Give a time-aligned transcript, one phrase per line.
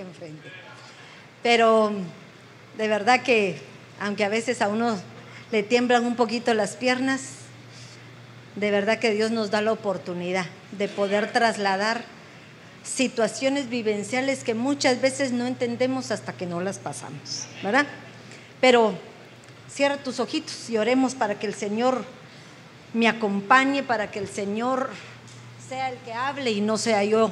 [0.00, 0.48] enfrente.
[1.42, 1.92] Pero
[2.76, 3.58] de verdad que,
[4.00, 4.98] aunque a veces a uno
[5.50, 7.30] le tiemblan un poquito las piernas,
[8.56, 12.04] de verdad que Dios nos da la oportunidad de poder trasladar
[12.82, 17.86] situaciones vivenciales que muchas veces no entendemos hasta que no las pasamos, ¿verdad?
[18.60, 18.94] Pero
[19.70, 22.04] cierra tus ojitos y oremos para que el Señor
[22.94, 24.90] me acompañe, para que el Señor
[25.68, 27.30] sea el que hable y no sea yo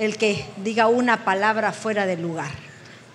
[0.00, 2.50] el que diga una palabra fuera del lugar.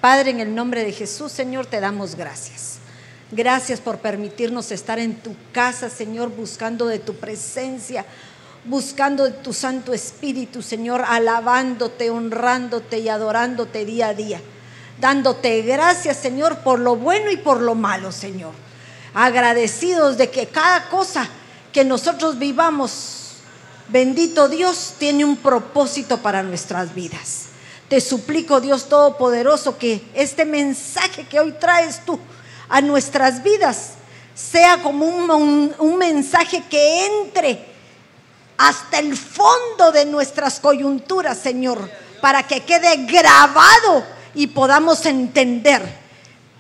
[0.02, 2.78] Padre, en el nombre de Jesús, Señor, te damos gracias.
[3.32, 8.06] Gracias por permitirnos estar en tu casa, Señor, buscando de tu presencia,
[8.66, 14.40] buscando de tu Santo Espíritu, Señor, alabándote, honrándote y adorándote día a día.
[15.02, 18.54] Dándote gracias, Señor, por lo bueno y por lo malo, Señor.
[19.16, 21.28] Agradecidos de que cada cosa
[21.74, 23.25] que nosotros vivamos,
[23.90, 27.46] bendito Dios, tiene un propósito para nuestras vidas.
[27.90, 32.20] Te suplico, Dios Todopoderoso, que este mensaje que hoy traes tú,
[32.70, 33.92] a nuestras vidas
[34.34, 37.74] sea como un, mensaje que entre
[38.58, 41.90] hasta el fondo de nuestras coyunturas, Señor,
[42.22, 45.82] para que quede grabado y podamos entender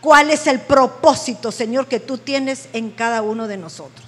[0.01, 4.04] cuál es el propósito, Señor, que tú tienes en cada uno de nosotros.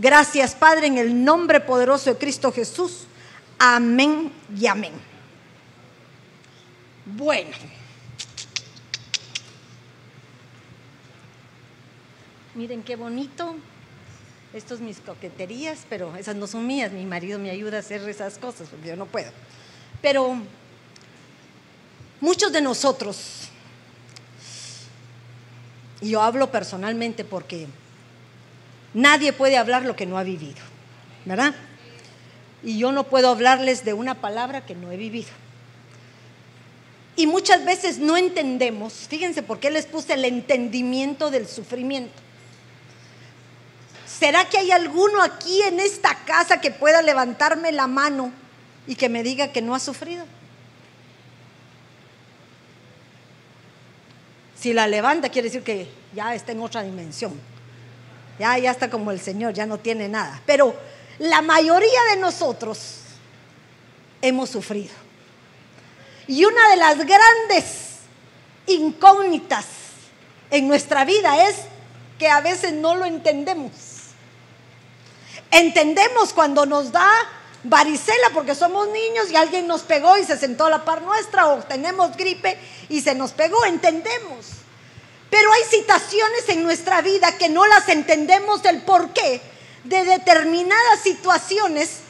[0.00, 3.00] Gracias, Padre, en el nombre poderoso de Cristo Jesús.
[3.58, 4.92] Amén y amén.
[7.04, 7.50] Bueno.
[12.54, 13.56] Miren qué bonito.
[14.54, 16.92] Estos mis coqueterías, pero esas no son mías.
[16.92, 19.32] Mi marido me ayuda a hacer esas cosas porque yo no puedo.
[20.00, 20.36] Pero
[22.20, 23.48] muchos de nosotros,
[26.00, 27.66] y yo hablo personalmente porque
[28.94, 30.58] nadie puede hablar lo que no ha vivido,
[31.24, 31.54] ¿verdad?
[32.62, 35.30] Y yo no puedo hablarles de una palabra que no he vivido.
[37.16, 42.14] Y muchas veces no entendemos, fíjense por qué les puse el entendimiento del sufrimiento.
[44.06, 48.32] ¿Será que hay alguno aquí en esta casa que pueda levantarme la mano
[48.86, 50.24] y que me diga que no ha sufrido?
[54.58, 57.38] Si la levanta quiere decir que ya está en otra dimensión.
[58.38, 60.40] Ya, ya está como el Señor, ya no tiene nada.
[60.46, 60.74] Pero
[61.18, 63.00] la mayoría de nosotros
[64.22, 64.94] hemos sufrido.
[66.26, 67.96] Y una de las grandes
[68.66, 69.66] incógnitas
[70.50, 71.56] en nuestra vida es
[72.18, 73.72] que a veces no lo entendemos.
[75.50, 77.10] Entendemos cuando nos da
[77.64, 81.48] varicela porque somos niños y alguien nos pegó y se sentó a la par nuestra
[81.48, 84.46] o tenemos gripe y se nos pegó, entendemos.
[85.30, 89.42] Pero hay situaciones en nuestra vida que no las entendemos del porqué
[89.84, 92.00] de determinadas situaciones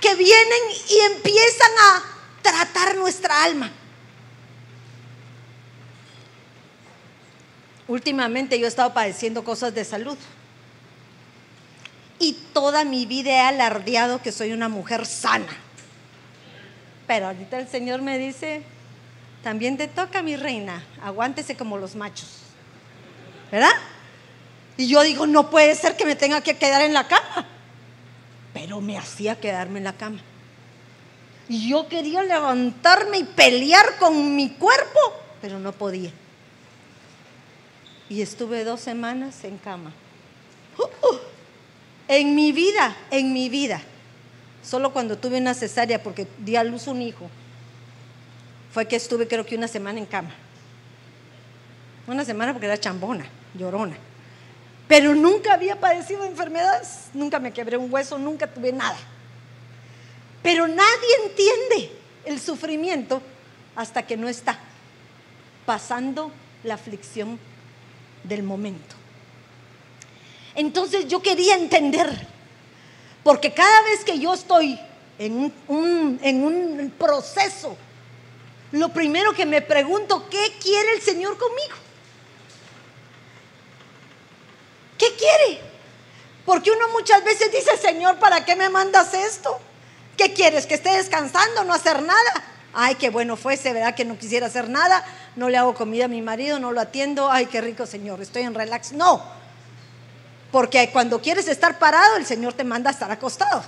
[0.00, 2.02] que vienen y empiezan a
[2.42, 3.70] tratar nuestra alma.
[7.86, 10.16] Últimamente yo he estado padeciendo cosas de salud
[12.20, 15.56] y toda mi vida he alardeado que soy una mujer sana.
[17.06, 18.62] Pero ahorita el Señor me dice,
[19.42, 22.49] también te toca, mi reina, aguántese como los machos.
[23.50, 23.72] ¿Verdad?
[24.76, 27.46] Y yo digo, no puede ser que me tenga que quedar en la cama.
[28.54, 30.20] Pero me hacía quedarme en la cama.
[31.48, 35.00] Y yo quería levantarme y pelear con mi cuerpo,
[35.42, 36.10] pero no podía.
[38.08, 39.92] Y estuve dos semanas en cama.
[40.78, 41.18] ¡Uh, uh!
[42.08, 43.80] En mi vida, en mi vida,
[44.62, 47.28] solo cuando tuve una cesárea porque di a luz un hijo,
[48.72, 50.30] fue que estuve creo que una semana en cama.
[52.06, 53.96] Una semana porque era chambona, llorona.
[54.88, 58.98] Pero nunca había padecido enfermedades, nunca me quebré un hueso, nunca tuve nada.
[60.42, 61.92] Pero nadie entiende
[62.24, 63.22] el sufrimiento
[63.76, 64.58] hasta que no está
[65.66, 66.32] pasando
[66.64, 67.38] la aflicción
[68.24, 68.96] del momento.
[70.54, 72.26] Entonces yo quería entender,
[73.22, 74.78] porque cada vez que yo estoy
[75.18, 77.76] en un, proceso,
[78.72, 81.76] lo primero que me pregunto, ¿qué quiere el Señor conmigo?
[85.00, 85.58] ¿Qué quiere?
[86.44, 89.58] Porque uno muchas veces dice, Señor, ¿para qué me mandas esto?
[90.14, 90.66] ¿Qué quieres?
[90.66, 92.44] ¿Que esté descansando, no hacer nada?
[92.74, 93.94] Ay, qué bueno fuese, ¿verdad?
[93.94, 95.02] Que no quisiera hacer nada,
[95.36, 98.42] no le hago comida a mi marido, no lo atiendo, ay, qué rico Señor, estoy
[98.42, 98.92] en relax.
[98.92, 99.24] No,
[100.52, 103.64] porque cuando quieres estar parado, el Señor te manda a estar acostado.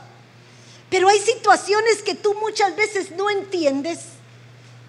[0.90, 4.00] Pero hay situaciones que tú muchas veces no entiendes,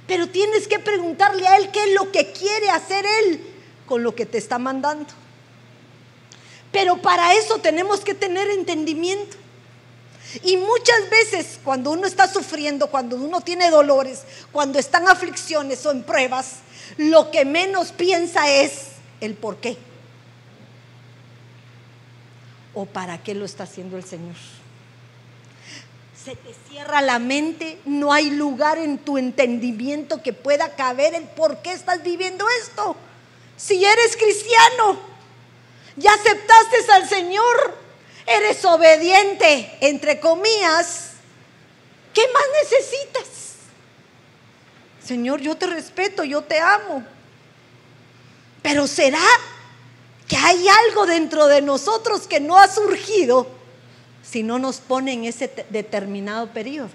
[0.08, 3.48] pero tienes que preguntarle a Él qué es lo que quiere hacer Él
[3.86, 5.23] con lo que te está mandando.
[6.74, 9.38] Pero para eso tenemos que tener entendimiento.
[10.42, 15.92] Y muchas veces cuando uno está sufriendo, cuando uno tiene dolores, cuando están aflicciones o
[15.92, 16.56] en pruebas,
[16.98, 18.88] lo que menos piensa es
[19.22, 19.78] el por qué.
[22.74, 24.36] ¿O para qué lo está haciendo el Señor?
[26.26, 31.26] Se te cierra la mente, no hay lugar en tu entendimiento que pueda caber el
[31.26, 32.96] por qué estás viviendo esto.
[33.58, 35.13] Si eres cristiano,
[35.96, 37.78] ya aceptaste al Señor,
[38.26, 41.12] eres obediente, entre comillas,
[42.14, 43.28] ¿qué más necesitas?
[45.06, 47.04] Señor, yo te respeto, yo te amo.
[48.62, 49.26] Pero ¿será
[50.28, 53.48] que hay algo dentro de nosotros que no ha surgido
[54.24, 56.90] si no nos pone en ese determinado periodo?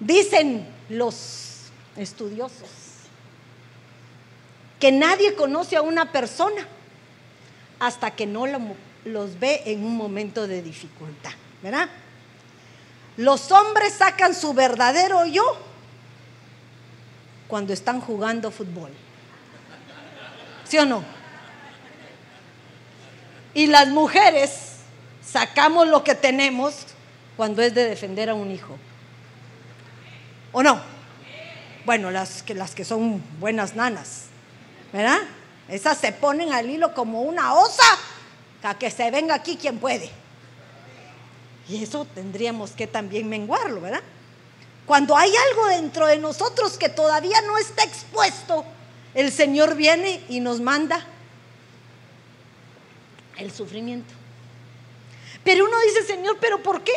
[0.00, 2.83] Dicen los estudiosos
[4.84, 6.68] que nadie conoce a una persona
[7.80, 8.44] hasta que no
[9.06, 11.30] los ve en un momento de dificultad,
[11.62, 11.88] ¿verdad?
[13.16, 15.42] Los hombres sacan su verdadero yo
[17.48, 18.90] cuando están jugando fútbol.
[20.64, 21.02] ¿Sí o no?
[23.54, 24.80] Y las mujeres
[25.24, 26.88] sacamos lo que tenemos
[27.38, 28.76] cuando es de defender a un hijo.
[30.52, 30.78] ¿O no?
[31.86, 34.28] Bueno, las que, las que son buenas nanas,
[34.94, 35.22] ¿verdad?
[35.68, 37.98] Esas se ponen al hilo como una osa,
[38.62, 40.08] a que se venga aquí quien puede.
[41.68, 44.02] Y eso tendríamos que también menguarlo, ¿verdad?
[44.86, 48.64] Cuando hay algo dentro de nosotros que todavía no está expuesto,
[49.14, 51.04] el Señor viene y nos manda
[53.36, 54.14] el sufrimiento.
[55.42, 56.94] Pero uno dice, Señor, ¿pero por qué?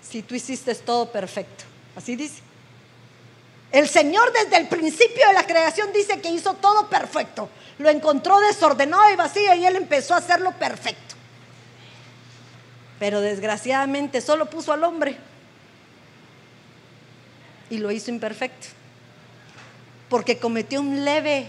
[0.00, 1.64] Si tú hiciste todo perfecto.
[1.96, 2.47] Así dice.
[3.70, 7.50] El Señor desde el principio de la creación dice que hizo todo perfecto.
[7.78, 11.16] Lo encontró desordenado y vacío y él empezó a hacerlo perfecto.
[12.98, 15.18] Pero desgraciadamente solo puso al hombre
[17.70, 18.68] y lo hizo imperfecto.
[20.08, 21.48] Porque cometió un leve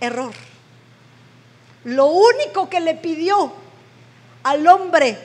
[0.00, 0.32] error.
[1.84, 3.52] Lo único que le pidió
[4.44, 5.18] al hombre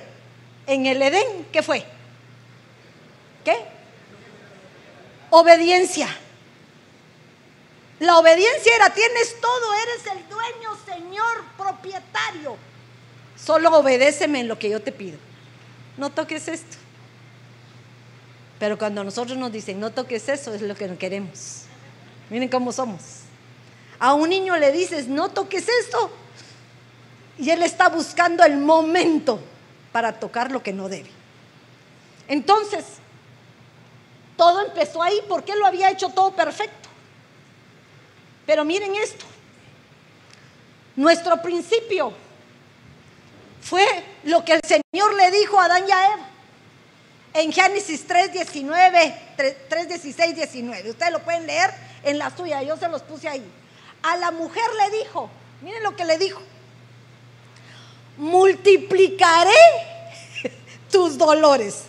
[0.65, 1.85] en el Edén, ¿qué fue?
[3.43, 3.74] ¿Qué?
[5.37, 6.07] Obediencia.
[7.99, 12.57] La obediencia era, tienes todo, eres el dueño, Señor, propietario.
[13.37, 15.17] Solo obedéceme en lo que yo te pido
[15.97, 16.77] no toques esto.
[18.59, 21.63] Pero cuando nosotros nos dicen, no toques eso, es lo que no queremos.
[22.29, 23.01] Miren cómo somos.
[23.99, 26.09] A un niño le dices, no toques esto.
[27.37, 29.39] Y él está buscando el momento
[29.91, 31.09] para tocar lo que no debe.
[32.27, 32.85] Entonces,
[34.37, 36.89] todo empezó ahí porque él lo había hecho todo perfecto.
[38.45, 39.25] Pero miren esto.
[40.95, 42.13] Nuestro principio
[43.61, 43.85] fue
[44.23, 46.29] lo que el Señor le dijo a Adán y a Eva.
[47.33, 49.15] En Génesis 3, 19,
[49.67, 50.89] 3, 16, 19.
[50.91, 51.73] Ustedes lo pueden leer
[52.03, 53.43] en la suya, yo se los puse ahí.
[54.03, 55.29] A la mujer le dijo,
[55.61, 56.41] miren lo que le dijo,
[58.17, 59.51] multiplicaré
[60.91, 61.83] tus dolores.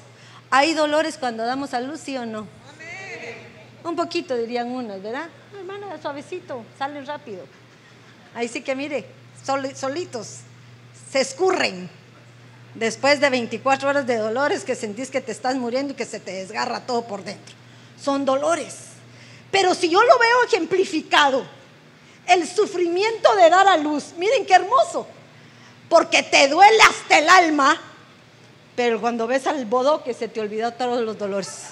[0.58, 2.48] ¿Hay dolores cuando damos a luz, sí o no?
[3.84, 5.28] Un poquito dirían unos, ¿verdad?
[5.54, 7.44] Hermana, suavecito, salen rápido.
[8.34, 9.04] Ahí sí que mire,
[9.44, 10.38] solitos
[11.12, 11.90] se escurren
[12.74, 16.20] después de 24 horas de dolores que sentís que te estás muriendo y que se
[16.20, 17.54] te desgarra todo por dentro.
[18.02, 18.76] Son dolores.
[19.50, 21.44] Pero si yo lo veo ejemplificado,
[22.28, 25.06] el sufrimiento de dar a luz, miren qué hermoso,
[25.90, 27.78] porque te duele hasta el alma,
[28.76, 31.68] pero cuando ves al bodo que se te olvidó todos los dolores.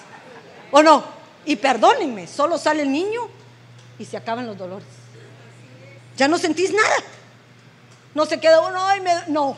[0.72, 1.04] ¿O no?
[1.44, 3.28] Y perdónenme, solo sale el niño
[3.98, 4.88] y se acaban los dolores.
[6.16, 6.96] Ya no sentís nada.
[8.14, 9.56] No se queda uno, ay, no,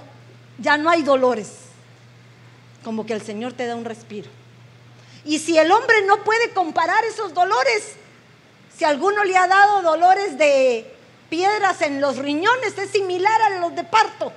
[0.58, 1.52] ya no hay dolores.
[2.82, 4.28] Como que el Señor te da un respiro.
[5.24, 7.92] Y si el hombre no puede comparar esos dolores,
[8.76, 10.92] si alguno le ha dado dolores de
[11.28, 14.32] piedras en los riñones, es similar a los de parto.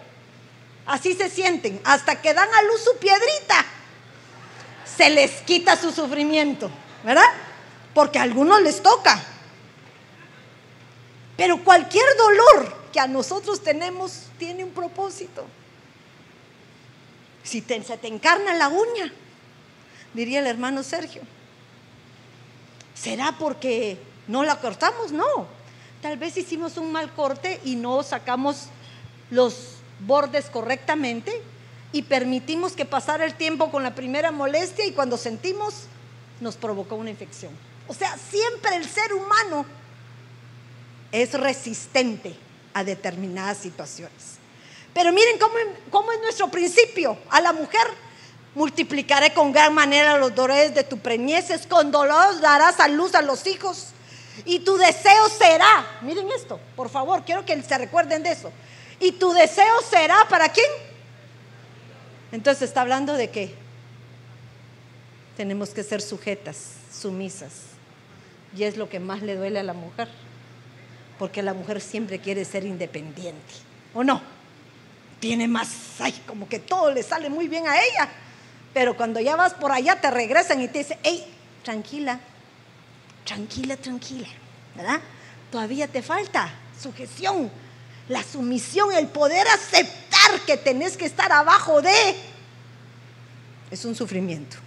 [0.89, 3.63] Así se sienten, hasta que dan a luz su piedrita,
[4.97, 6.71] se les quita su sufrimiento,
[7.03, 7.29] ¿verdad?
[7.93, 9.23] Porque a algunos les toca.
[11.37, 15.45] Pero cualquier dolor que a nosotros tenemos tiene un propósito.
[17.43, 19.13] Si se te encarna la uña,
[20.15, 21.21] diría el hermano Sergio,
[22.95, 25.11] ¿será porque no la cortamos?
[25.11, 25.45] No.
[26.01, 28.69] Tal vez hicimos un mal corte y no sacamos
[29.29, 31.41] los bordes correctamente
[31.91, 35.85] y permitimos que pasara el tiempo con la primera molestia y cuando sentimos
[36.39, 37.51] nos provocó una infección.
[37.87, 39.65] O sea, siempre el ser humano
[41.11, 42.35] es resistente
[42.73, 44.37] a determinadas situaciones.
[44.93, 45.55] Pero miren cómo,
[45.89, 47.17] cómo es nuestro principio.
[47.29, 47.87] A la mujer
[48.55, 53.21] multiplicaré con gran manera los dolores de tu preñeces, con dolor darás a luz a
[53.21, 53.87] los hijos.
[54.45, 58.51] Y tu deseo será, miren esto, por favor, quiero que se recuerden de eso.
[58.99, 60.67] Y tu deseo será para quién?
[62.31, 63.53] Entonces está hablando de que
[65.37, 67.69] tenemos que ser sujetas, sumisas.
[68.55, 70.09] Y es lo que más le duele a la mujer.
[71.17, 73.53] Porque la mujer siempre quiere ser independiente.
[73.93, 74.21] ¿O no?
[75.19, 78.09] Tiene más, ay, como que todo le sale muy bien a ella.
[78.73, 81.25] Pero cuando ya vas por allá te regresan y te dicen, hey,
[81.63, 82.19] tranquila,
[83.25, 84.27] tranquila, tranquila,
[84.75, 85.01] ¿verdad?
[85.51, 87.49] Todavía te falta sujeción,
[88.09, 92.15] la sumisión, el poder aceptar que tenés que estar abajo de,
[93.71, 94.57] es un sufrimiento.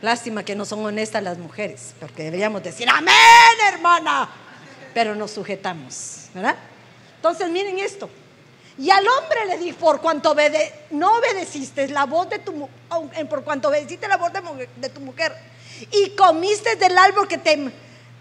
[0.00, 3.14] Lástima que no son honestas las mujeres, porque deberíamos decir, amén,
[3.72, 4.28] hermana,
[4.94, 6.56] pero nos sujetamos, ¿verdad?
[7.16, 8.08] Entonces miren esto.
[8.78, 10.36] Y al hombre le dijo, por cuanto
[10.90, 12.68] no obedeciste la voz de tu
[13.28, 15.34] por cuanto obedeciste la voz de, tu mujer
[15.90, 17.72] y comiste del árbol que te,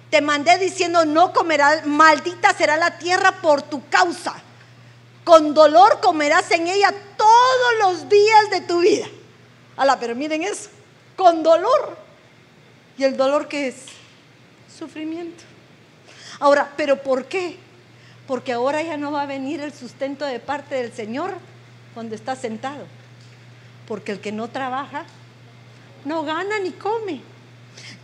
[0.10, 4.36] te mandé diciendo, no comerás, maldita será la tierra por tu causa.
[5.24, 9.08] Con dolor comerás en ella todos los días de tu vida.
[9.76, 10.70] Ala, pero miren eso,
[11.16, 11.98] con dolor.
[12.98, 13.76] ¿Y el dolor qué es?
[14.78, 15.44] Sufrimiento.
[16.40, 17.58] Ahora, ¿pero por qué?
[18.28, 21.34] porque ahora ya no va a venir el sustento de parte del Señor
[21.94, 22.86] cuando está sentado.
[23.88, 25.06] Porque el que no trabaja,
[26.04, 27.22] no gana ni come.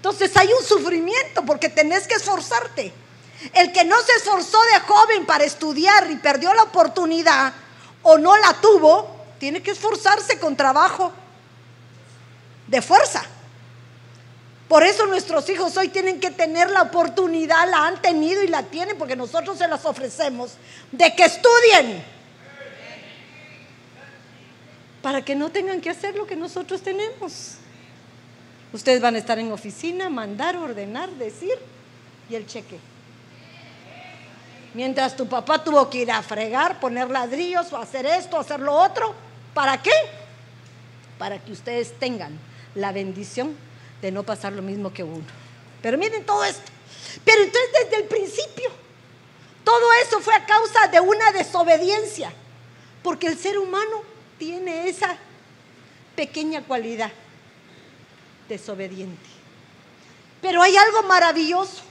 [0.03, 2.91] Entonces hay un sufrimiento porque tenés que esforzarte.
[3.53, 7.53] El que no se esforzó de joven para estudiar y perdió la oportunidad
[8.01, 11.13] o no la tuvo, tiene que esforzarse con trabajo
[12.67, 13.23] de fuerza.
[14.67, 18.63] Por eso nuestros hijos hoy tienen que tener la oportunidad, la han tenido y la
[18.63, 20.55] tienen porque nosotros se las ofrecemos,
[20.91, 22.03] de que estudien.
[25.01, 27.59] Para que no tengan que hacer lo que nosotros tenemos.
[28.73, 31.53] Ustedes van a estar en oficina, mandar, ordenar, decir
[32.29, 32.79] y el cheque.
[34.73, 38.73] Mientras tu papá tuvo que ir a fregar, poner ladrillos, o hacer esto, hacer lo
[38.73, 39.13] otro.
[39.53, 39.91] ¿Para qué?
[41.19, 42.37] Para que ustedes tengan
[42.73, 43.55] la bendición
[44.01, 45.23] de no pasar lo mismo que uno.
[45.81, 46.71] Pero miren todo esto.
[47.23, 48.71] Pero entonces desde el principio,
[49.63, 52.33] todo eso fue a causa de una desobediencia,
[53.03, 54.01] porque el ser humano
[54.39, 55.15] tiene esa
[56.15, 57.11] pequeña cualidad,
[58.47, 59.29] desobediente.
[60.41, 61.81] Pero hay algo maravilloso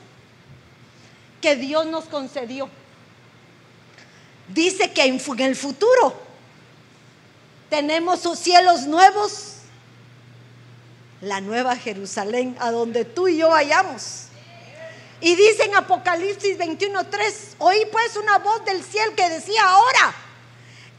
[1.40, 2.68] que Dios nos concedió.
[4.48, 6.14] Dice que en el futuro
[7.70, 9.52] tenemos cielos nuevos
[11.22, 14.24] la nueva Jerusalén, a donde tú y yo vayamos.
[15.20, 20.14] Y dice en Apocalipsis 21:3, oí pues una voz del cielo que decía, ahora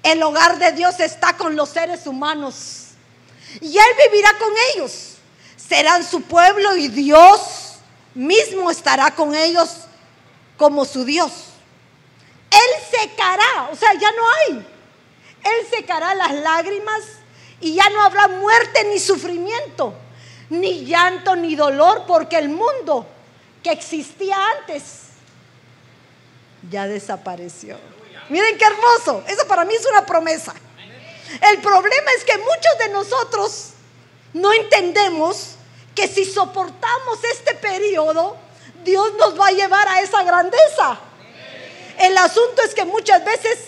[0.02, 2.88] el hogar de Dios está con los seres humanos.
[3.60, 5.13] Y Él vivirá con ellos.
[5.68, 7.76] Serán su pueblo y Dios
[8.14, 9.70] mismo estará con ellos
[10.58, 11.32] como su Dios.
[12.52, 14.68] Él secará, o sea, ya no hay.
[15.44, 17.02] Él secará las lágrimas
[17.60, 19.96] y ya no habrá muerte ni sufrimiento
[20.50, 23.08] ni llanto, ni dolor, porque el mundo
[23.64, 24.84] que existía antes
[26.70, 27.78] ya desapareció.
[28.30, 30.54] Miren qué hermoso, eso para mí es una promesa.
[31.52, 33.70] El problema es que muchos de nosotros
[34.34, 35.56] no entendemos
[35.96, 38.36] que si soportamos este periodo,
[38.84, 41.00] Dios nos va a llevar a esa grandeza.
[42.00, 43.60] El asunto es que muchas veces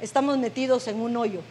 [0.00, 1.42] estamos metidos en un hoyo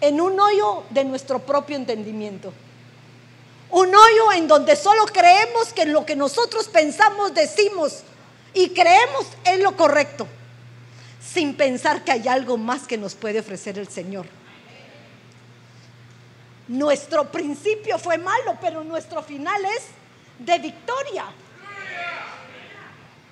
[0.00, 2.52] en un hoyo de nuestro propio entendimiento.
[3.70, 8.02] Un hoyo en donde solo creemos que lo que nosotros pensamos, decimos
[8.54, 10.26] y creemos es lo correcto,
[11.20, 14.26] sin pensar que hay algo más que nos puede ofrecer el Señor.
[16.68, 19.84] Nuestro principio fue malo, pero nuestro final es
[20.38, 21.24] de victoria.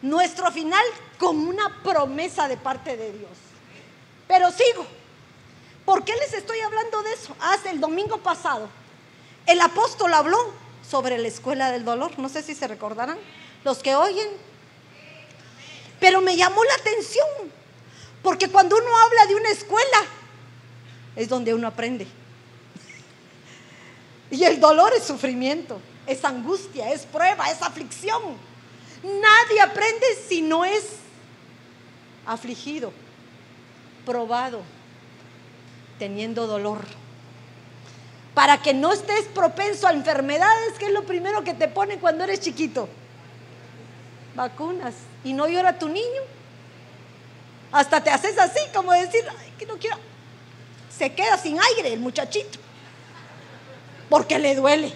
[0.01, 0.85] Nuestro final
[1.19, 3.33] como una promesa de parte de Dios.
[4.27, 4.87] Pero sigo.
[5.85, 7.37] ¿Por qué les estoy hablando de eso?
[7.39, 8.69] Hace el domingo pasado,
[9.47, 10.53] el apóstol habló
[10.89, 12.19] sobre la escuela del dolor.
[12.19, 13.19] No sé si se recordarán
[13.65, 14.29] los que oyen.
[16.01, 17.27] Pero me llamó la atención,
[18.23, 19.99] porque cuando uno habla de una escuela,
[21.15, 22.07] es donde uno aprende.
[24.31, 28.23] Y el dolor es sufrimiento, es angustia, es prueba, es aflicción.
[29.03, 30.85] Nadie aprende si no es
[32.27, 32.93] afligido,
[34.05, 34.63] probado,
[35.99, 36.81] teniendo dolor.
[38.35, 42.23] para que no estés propenso a enfermedades, que es lo primero que te pone cuando
[42.23, 42.87] eres chiquito.
[44.35, 44.95] Vacunas.
[45.25, 46.21] Y no llora tu niño.
[47.73, 49.97] Hasta te haces así, como decir, ay, que no quiero.
[50.95, 52.59] Se queda sin aire el muchachito.
[54.09, 54.93] Porque le duele.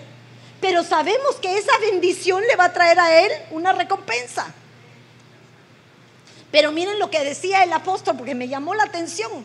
[0.61, 4.53] Pero sabemos que esa bendición le va a traer a él una recompensa.
[6.51, 9.45] Pero miren lo que decía el apóstol, porque me llamó la atención.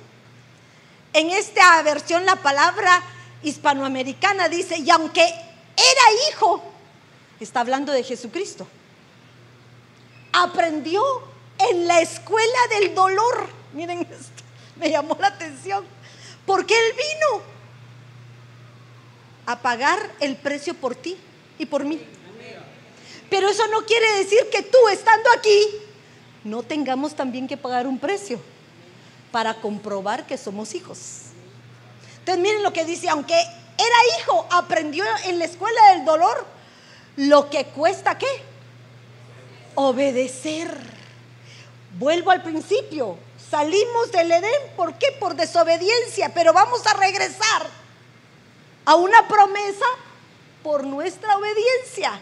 [1.13, 3.01] En esta versión la palabra
[3.43, 6.63] hispanoamericana dice, y aunque era hijo,
[7.39, 8.67] está hablando de Jesucristo,
[10.33, 11.01] aprendió
[11.69, 13.47] en la escuela del dolor.
[13.73, 14.43] Miren esto,
[14.75, 15.85] me llamó la atención,
[16.45, 17.54] porque él vino
[19.45, 21.17] a pagar el precio por ti
[21.57, 22.01] y por mí.
[23.29, 25.67] Pero eso no quiere decir que tú estando aquí
[26.43, 28.39] no tengamos también que pagar un precio
[29.31, 30.99] para comprobar que somos hijos.
[32.19, 36.45] Entonces miren lo que dice, aunque era hijo, aprendió en la escuela del dolor
[37.17, 38.27] lo que cuesta qué?
[39.73, 40.69] Obedecer.
[41.97, 43.17] Vuelvo al principio,
[43.49, 45.07] salimos del Edén, ¿por qué?
[45.19, 47.67] Por desobediencia, pero vamos a regresar
[48.85, 49.85] a una promesa
[50.63, 52.19] por nuestra obediencia.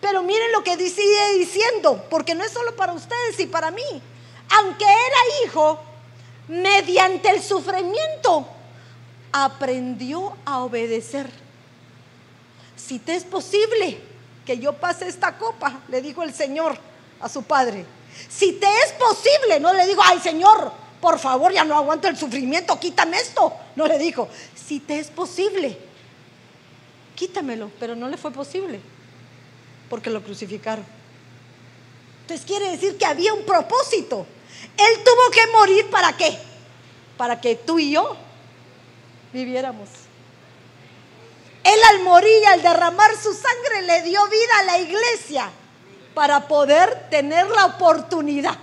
[0.00, 4.02] Pero miren lo que sigue diciendo, porque no es solo para ustedes y para mí.
[4.50, 5.78] Aunque era hijo,
[6.48, 8.46] mediante el sufrimiento,
[9.32, 11.30] aprendió a obedecer.
[12.76, 14.00] Si te es posible
[14.46, 16.76] que yo pase esta copa, le dijo el Señor
[17.20, 17.84] a su padre.
[18.28, 22.16] Si te es posible, no le digo, ay Señor, por favor, ya no aguanto el
[22.16, 23.52] sufrimiento, quítame esto.
[23.76, 25.78] No le dijo, si te es posible,
[27.14, 28.80] quítamelo, pero no le fue posible
[29.88, 30.84] porque lo crucificaron.
[32.22, 34.26] Entonces quiere decir que había un propósito.
[34.76, 36.38] Él tuvo que morir para qué?
[37.16, 38.16] Para que tú y yo
[39.32, 39.88] viviéramos.
[41.64, 45.50] Él al morir al derramar su sangre le dio vida a la iglesia
[46.14, 48.56] para poder tener la oportunidad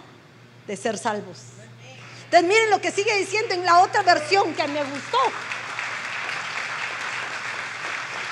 [0.65, 1.56] de ser salvos.
[2.27, 5.17] Entonces miren lo que sigue diciendo en la otra versión que me gustó.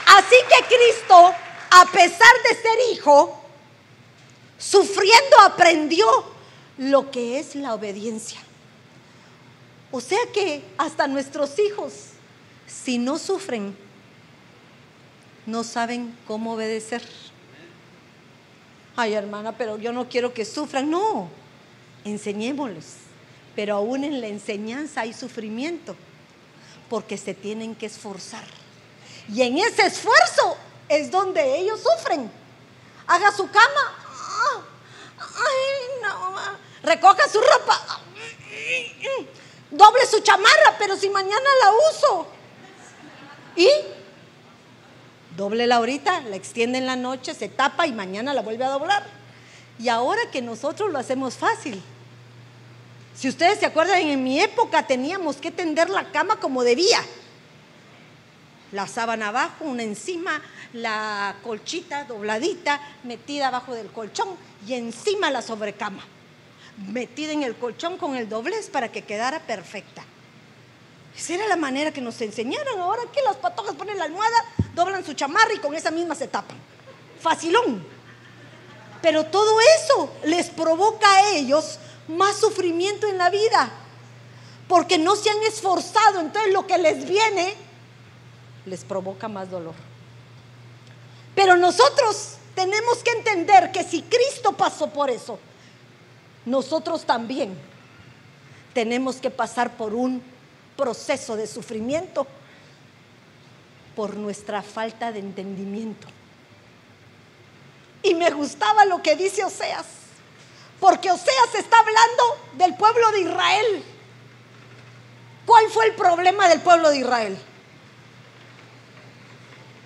[0.06, 1.36] Así que Cristo
[1.78, 3.38] a pesar de ser hijo,
[4.58, 6.08] sufriendo aprendió
[6.78, 8.40] lo que es la obediencia.
[9.92, 11.94] O sea que hasta nuestros hijos,
[12.66, 13.76] si no sufren,
[15.46, 17.04] no saben cómo obedecer.
[18.96, 20.90] Ay, hermana, pero yo no quiero que sufran.
[20.90, 21.28] No,
[22.06, 23.05] enseñémosles.
[23.56, 25.96] Pero aún en la enseñanza hay sufrimiento,
[26.90, 28.44] porque se tienen que esforzar.
[29.34, 30.58] Y en ese esfuerzo
[30.90, 32.30] es donde ellos sufren.
[33.08, 33.94] Haga su cama.
[35.18, 36.36] Ay, no.
[36.84, 38.02] Recoja su ropa.
[39.72, 42.28] Doble su chamarra, pero si mañana la uso.
[43.56, 43.70] Y
[45.36, 48.70] doble la ahorita, la extiende en la noche, se tapa y mañana la vuelve a
[48.70, 49.04] doblar.
[49.80, 51.82] Y ahora que nosotros lo hacemos fácil.
[53.16, 57.00] Si ustedes se acuerdan, en mi época teníamos que tender la cama como debía.
[58.74, 60.42] La sábana abajo, una encima,
[60.74, 64.36] la colchita dobladita metida abajo del colchón
[64.68, 66.04] y encima la sobrecama,
[66.92, 70.04] metida en el colchón con el doblez para que quedara perfecta.
[71.18, 72.82] Esa era la manera que nos enseñaron.
[72.82, 74.36] Ahora que las patojas ponen la almohada,
[74.74, 76.58] doblan su chamarra y con esa misma se tapan.
[77.22, 77.86] Facilón.
[79.02, 83.72] Pero todo eso les provoca a ellos más sufrimiento en la vida.
[84.68, 86.20] Porque no se han esforzado.
[86.20, 87.56] Entonces lo que les viene
[88.66, 89.76] les provoca más dolor.
[91.36, 95.38] Pero nosotros tenemos que entender que si Cristo pasó por eso,
[96.46, 97.58] nosotros también
[98.74, 100.22] tenemos que pasar por un
[100.78, 102.26] proceso de sufrimiento
[103.96, 106.08] por nuestra falta de entendimiento.
[108.04, 109.86] Y me gustaba lo que dice Oseas,
[110.86, 113.84] porque Oseas está hablando del pueblo de Israel.
[115.44, 117.40] ¿Cuál fue el problema del pueblo de Israel?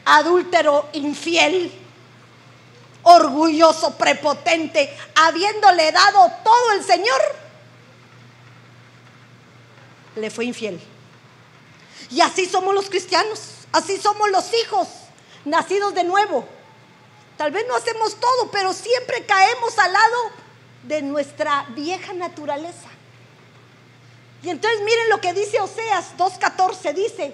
[0.04, 1.72] adúltero, infiel,
[3.04, 7.22] orgulloso, prepotente, habiéndole dado todo el Señor,
[10.18, 10.82] le fue infiel.
[12.10, 13.40] Y así somos los cristianos,
[13.72, 14.90] así somos los hijos
[15.46, 16.46] nacidos de nuevo.
[17.38, 20.49] Tal vez no hacemos todo, pero siempre caemos al lado
[20.84, 22.90] de nuestra vieja naturaleza.
[24.42, 27.34] Y entonces miren lo que dice Oseas 2.14, dice,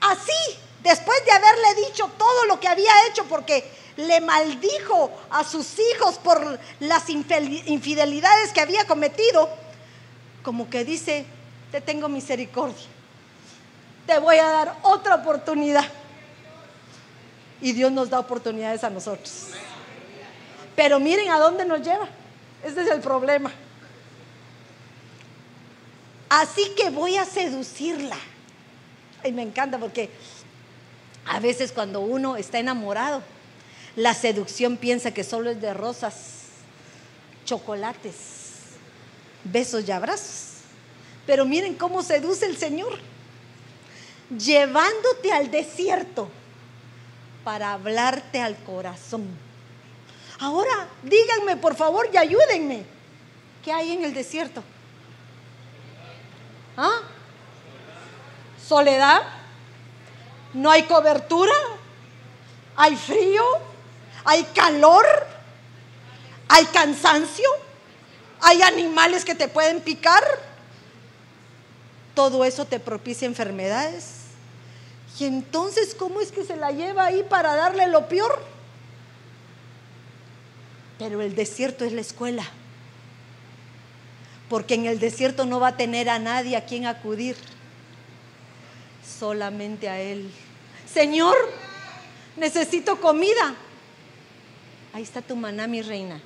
[0.00, 5.78] así después de haberle dicho todo lo que había hecho, porque le maldijo a sus
[5.78, 9.48] hijos por las infidelidades que había cometido,
[10.42, 11.26] como que dice,
[11.72, 12.86] te tengo misericordia.
[14.06, 15.84] te voy a dar otra oportunidad.
[17.60, 19.48] Y Dios nos da oportunidades a nosotros.
[20.76, 22.08] Pero miren a dónde nos lleva.
[22.64, 23.52] Ese es el problema.
[26.28, 28.16] Así que voy a seducirla.
[29.24, 30.10] Y me encanta porque
[31.24, 33.22] a veces cuando uno está enamorado,
[33.96, 36.14] la seducción piensa que solo es de rosas,
[37.44, 38.14] chocolates,
[39.44, 40.58] besos y abrazos.
[41.26, 42.98] Pero miren cómo seduce el Señor,
[44.38, 46.28] llevándote al desierto
[47.44, 49.26] para hablarte al corazón.
[50.40, 52.84] Ahora, díganme por favor y ayúdenme.
[53.64, 54.62] ¿Qué hay en el desierto?
[56.76, 57.00] ¿Ah?
[58.64, 59.22] Soledad.
[60.54, 61.52] No hay cobertura.
[62.76, 63.44] Hay frío.
[64.24, 65.04] Hay calor.
[66.48, 67.48] Hay cansancio.
[68.40, 70.22] Hay animales que te pueden picar.
[72.14, 74.18] Todo eso te propicia enfermedades.
[75.18, 78.40] Y entonces, ¿cómo es que se la lleva ahí para darle lo peor?
[80.98, 82.44] Pero el desierto es la escuela
[84.48, 87.36] porque en el desierto no va a tener a nadie a quien acudir,
[89.18, 90.30] solamente a Él.
[90.90, 91.36] Señor,
[92.36, 93.54] necesito comida.
[94.92, 96.20] Ahí está tu maná, mi reina.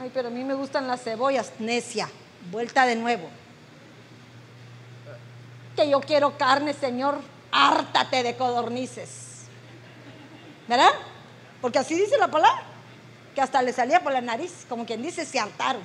[0.00, 2.08] Ay, pero a mí me gustan las cebollas, necia,
[2.50, 3.28] vuelta de nuevo.
[5.76, 7.20] Que yo quiero carne, Señor,
[7.52, 9.44] hártate de codornices.
[10.66, 10.90] ¿Verdad?
[11.60, 12.64] Porque así dice la palabra,
[13.34, 15.82] que hasta le salía por la nariz, como quien dice, se hartaron.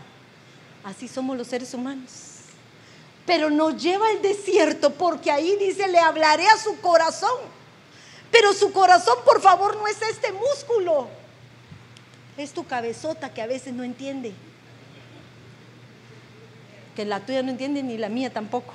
[0.84, 2.12] Así somos los seres humanos.
[3.26, 7.40] Pero nos lleva al desierto porque ahí dice, le hablaré a su corazón.
[8.32, 11.08] Pero su corazón, por favor, no es este músculo.
[12.38, 14.34] Es tu cabezota que a veces no entiende.
[16.96, 18.74] Que la tuya no entiende ni la mía tampoco.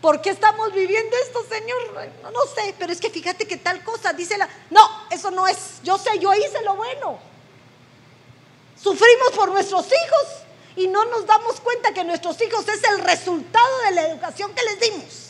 [0.00, 2.12] ¿Por qué estamos viviendo esto, Señor?
[2.22, 4.48] No, no, sé, pero es que fíjate que tal cosa, dice la...
[4.70, 5.80] No, eso no es.
[5.82, 7.18] Yo sé, yo hice lo bueno.
[8.80, 10.42] Sufrimos por nuestros hijos
[10.76, 14.62] y no nos damos cuenta que nuestros hijos es el resultado de la educación que
[14.64, 15.26] les dimos.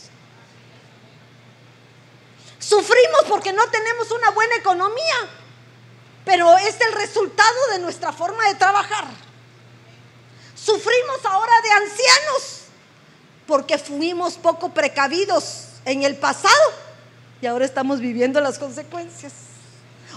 [2.59, 5.29] Sufrimos porque no tenemos una buena economía,
[6.25, 9.07] pero es el resultado de nuestra forma de trabajar.
[10.53, 12.56] Sufrimos ahora de ancianos
[13.47, 16.53] porque fuimos poco precavidos en el pasado
[17.41, 19.33] y ahora estamos viviendo las consecuencias.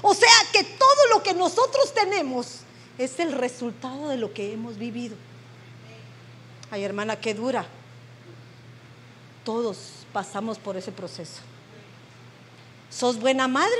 [0.02, 2.60] O sea que todo lo que nosotros tenemos
[2.98, 5.16] es el resultado de lo que hemos vivido.
[6.70, 7.66] Ay, hermana, qué dura.
[9.44, 9.78] Todos
[10.12, 11.40] pasamos por ese proceso.
[12.90, 13.70] ¿Sos buena madre?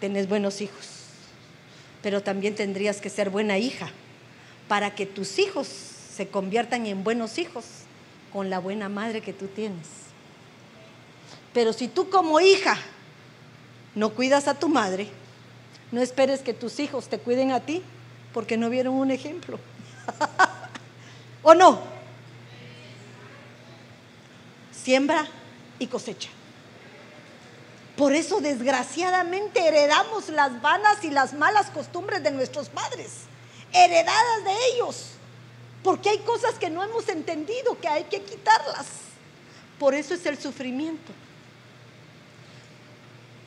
[0.00, 0.88] Tenés buenos hijos.
[2.02, 3.90] Pero también tendrías que ser buena hija
[4.68, 7.64] para que tus hijos se conviertan en buenos hijos
[8.32, 9.86] con la buena madre que tú tienes.
[11.52, 12.76] Pero si tú como hija
[13.94, 15.08] no cuidas a tu madre,
[15.90, 17.82] no esperes que tus hijos te cuiden a ti
[18.32, 19.58] porque no vieron un ejemplo.
[21.42, 21.80] ¿O no?
[24.72, 25.26] Siembra
[25.78, 26.30] y cosecha.
[27.96, 33.10] Por eso desgraciadamente heredamos las vanas y las malas costumbres de nuestros padres,
[33.72, 35.12] heredadas de ellos,
[35.82, 38.86] porque hay cosas que no hemos entendido que hay que quitarlas.
[39.78, 41.12] Por eso es el sufrimiento.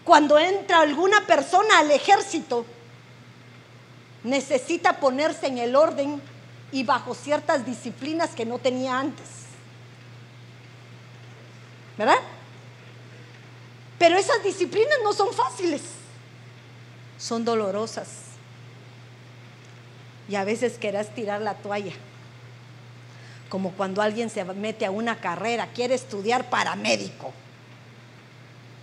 [0.04, 2.66] Cuando entra alguna persona al ejército,
[4.24, 6.22] necesita ponerse en el orden
[6.72, 9.26] y bajo ciertas disciplinas que no tenía antes.
[11.98, 12.20] ¿Verdad?
[13.98, 15.82] Pero esas disciplinas no son fáciles,
[17.18, 18.10] son dolorosas.
[20.28, 21.94] Y a veces querás tirar la toalla.
[23.50, 27.34] Como cuando alguien se mete a una carrera, quiere estudiar para médico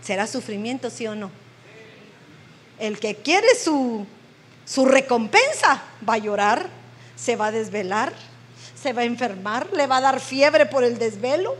[0.02, 1.30] ¿Será sufrimiento, sí o no?
[2.78, 4.04] El que quiere su,
[4.64, 6.68] su recompensa va a llorar,
[7.14, 8.12] se va a desvelar,
[8.74, 11.54] se va a enfermar, le va a dar fiebre por el desvelo,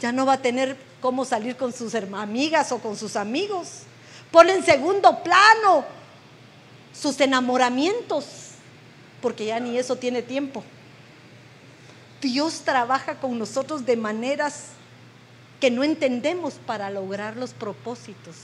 [0.00, 3.82] ya no va a tener cómo salir con sus amigas o con sus amigos.
[4.30, 5.84] Pone en segundo plano
[6.98, 8.24] sus enamoramientos,
[9.20, 10.64] porque ya ni eso tiene tiempo.
[12.20, 14.68] Dios trabaja con nosotros de maneras
[15.60, 18.34] que no entendemos para lograr los propósitos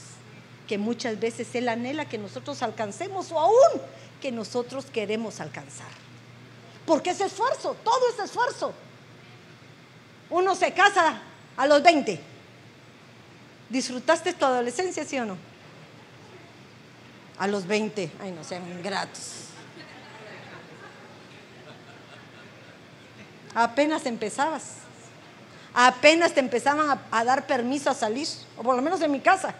[0.67, 3.81] que muchas veces Él anhela que nosotros alcancemos o aún
[4.21, 5.87] que nosotros queremos alcanzar.
[6.85, 8.73] Porque es esfuerzo, todo es esfuerzo.
[10.29, 11.21] Uno se casa
[11.55, 12.19] a los 20.
[13.69, 15.37] ¿Disfrutaste tu adolescencia, sí o no?
[17.37, 18.11] A los 20.
[18.21, 19.45] Ay, no sean ingratos.
[23.55, 24.63] Apenas empezabas.
[25.73, 29.55] apenas te empezaban a, dar permiso a salir, o por lo menos en mi casa.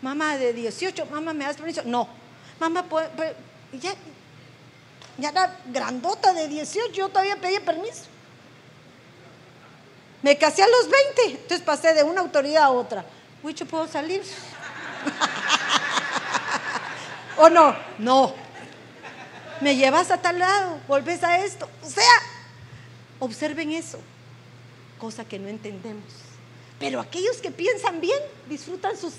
[0.00, 1.82] Mamá de 18, mamá, ¿me das permiso?
[1.84, 2.08] No.
[2.58, 3.08] Mamá, pues,
[3.72, 3.92] ya,
[5.18, 8.04] ya era grandota de 18, yo todavía pedía permiso.
[10.22, 13.04] Me casé a los 20, entonces pasé de una autoridad a otra.
[13.42, 14.22] Huicho, ¿puedo salir?
[17.36, 17.74] ¿O no?
[17.98, 18.34] No.
[19.60, 21.68] Me llevas a tal lado, volvés a esto.
[21.82, 22.04] O sea,
[23.20, 24.00] observen eso,
[24.98, 26.04] cosa que no entendemos.
[26.80, 29.12] Pero aquellos que piensan bien disfrutan sus,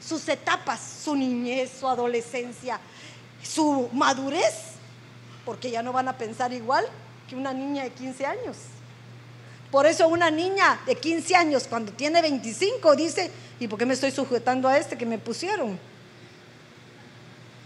[0.00, 2.80] sus etapas, su niñez, su adolescencia,
[3.42, 4.72] su madurez,
[5.44, 6.84] porque ya no van a pensar igual
[7.28, 8.56] que una niña de 15 años.
[9.70, 13.94] Por eso una niña de 15 años, cuando tiene 25, dice, ¿y por qué me
[13.94, 15.78] estoy sujetando a este que me pusieron?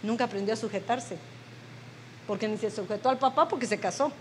[0.03, 1.19] Nunca aprendió a sujetarse,
[2.27, 4.13] porque ni se sujetó al papá porque se casó.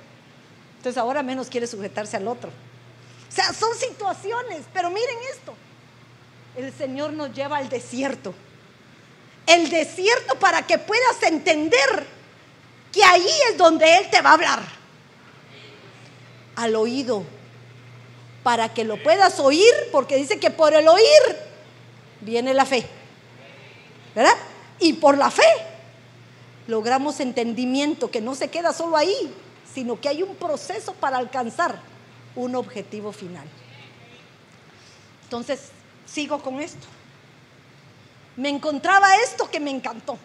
[0.86, 2.52] Entonces ahora menos quiere sujetarse al otro.
[2.52, 5.56] O sea, son situaciones, pero miren esto.
[6.56, 8.36] El Señor nos lleva al desierto.
[9.48, 12.06] El desierto para que puedas entender
[12.92, 14.60] que ahí es donde Él te va a hablar.
[16.56, 17.24] Al oído.
[18.44, 21.36] Para que lo puedas oír, porque dice que por el oír
[22.22, 22.88] viene la fe.
[24.14, 24.38] ¿Verdad?
[24.78, 25.42] Y por la fe
[26.68, 29.34] logramos entendimiento que no se queda solo ahí,
[29.76, 31.78] sino que hay un proceso para alcanzar
[32.34, 33.46] un objetivo final.
[35.24, 35.70] Entonces,
[36.06, 36.88] sigo con esto.
[38.38, 40.18] Me encontraba esto que me encantó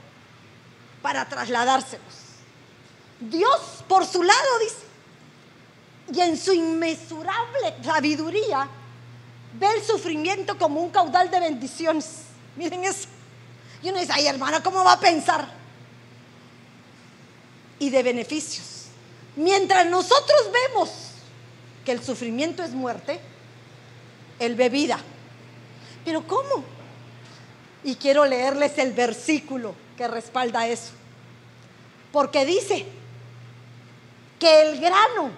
[1.02, 2.14] para trasladárselos.
[3.18, 4.86] Dios, por su lado, dice,
[6.14, 8.68] y en su inmesurable sabiduría,
[9.58, 12.06] ve el sufrimiento como un caudal de bendiciones.
[12.54, 13.08] Miren eso.
[13.82, 15.48] Y uno dice, ay hermana, ¿cómo va a pensar?
[17.80, 18.79] Y de beneficios.
[19.40, 20.90] Mientras nosotros vemos
[21.82, 23.18] que el sufrimiento es muerte,
[24.38, 25.00] Él ve vida.
[26.04, 26.62] Pero ¿cómo?
[27.82, 30.90] Y quiero leerles el versículo que respalda eso.
[32.12, 32.84] Porque dice
[34.38, 35.30] que el grano,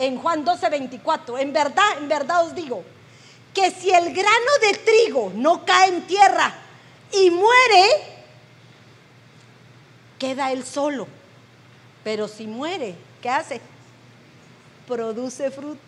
[0.00, 2.82] en Juan 12, 24, en verdad, en verdad os digo,
[3.54, 6.52] que si el grano de trigo no cae en tierra
[7.12, 7.86] y muere,
[10.18, 11.21] queda él solo.
[12.04, 13.60] Pero si muere, ¿qué hace?
[14.86, 15.80] Produce fruto.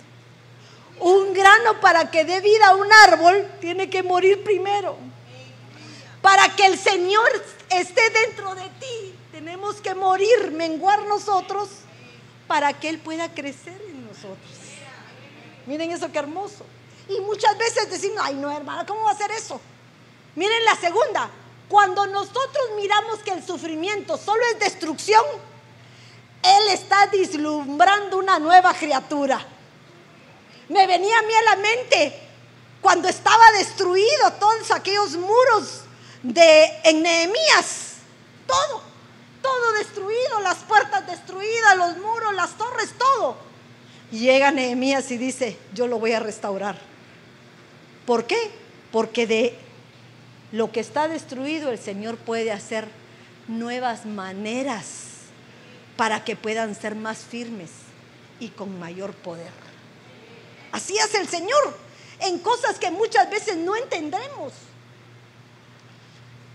[1.00, 4.96] Un grano para que dé vida a un árbol tiene que morir primero.
[6.22, 7.28] Para que el Señor
[7.70, 11.68] esté dentro de ti, tenemos que morir, menguar nosotros,
[12.46, 14.38] para que Él pueda crecer en nosotros.
[15.66, 16.64] Miren eso que hermoso.
[17.08, 19.60] Y muchas veces decimos, ay no hermana, ¿cómo va a ser eso?
[20.36, 21.30] Miren la segunda,
[21.68, 25.24] cuando nosotros miramos que el sufrimiento solo es destrucción,
[26.44, 29.40] Él está dislumbrando una nueva criatura.
[30.68, 32.20] Me venía a mí a la mente
[32.82, 35.84] cuando estaba destruido todos aquellos muros
[36.22, 37.94] de en Nehemías,
[38.46, 38.82] todo,
[39.40, 43.38] todo destruido, las puertas destruidas, los muros, las torres, todo.
[44.10, 46.78] Llega Nehemías y dice, yo lo voy a restaurar.
[48.06, 48.50] ¿Por qué?
[48.92, 49.58] Porque de
[50.52, 52.86] lo que está destruido el Señor puede hacer
[53.48, 55.03] nuevas maneras
[55.96, 57.70] para que puedan ser más firmes
[58.40, 59.50] y con mayor poder.
[60.72, 61.76] Así hace el Señor
[62.20, 64.52] en cosas que muchas veces no entendemos.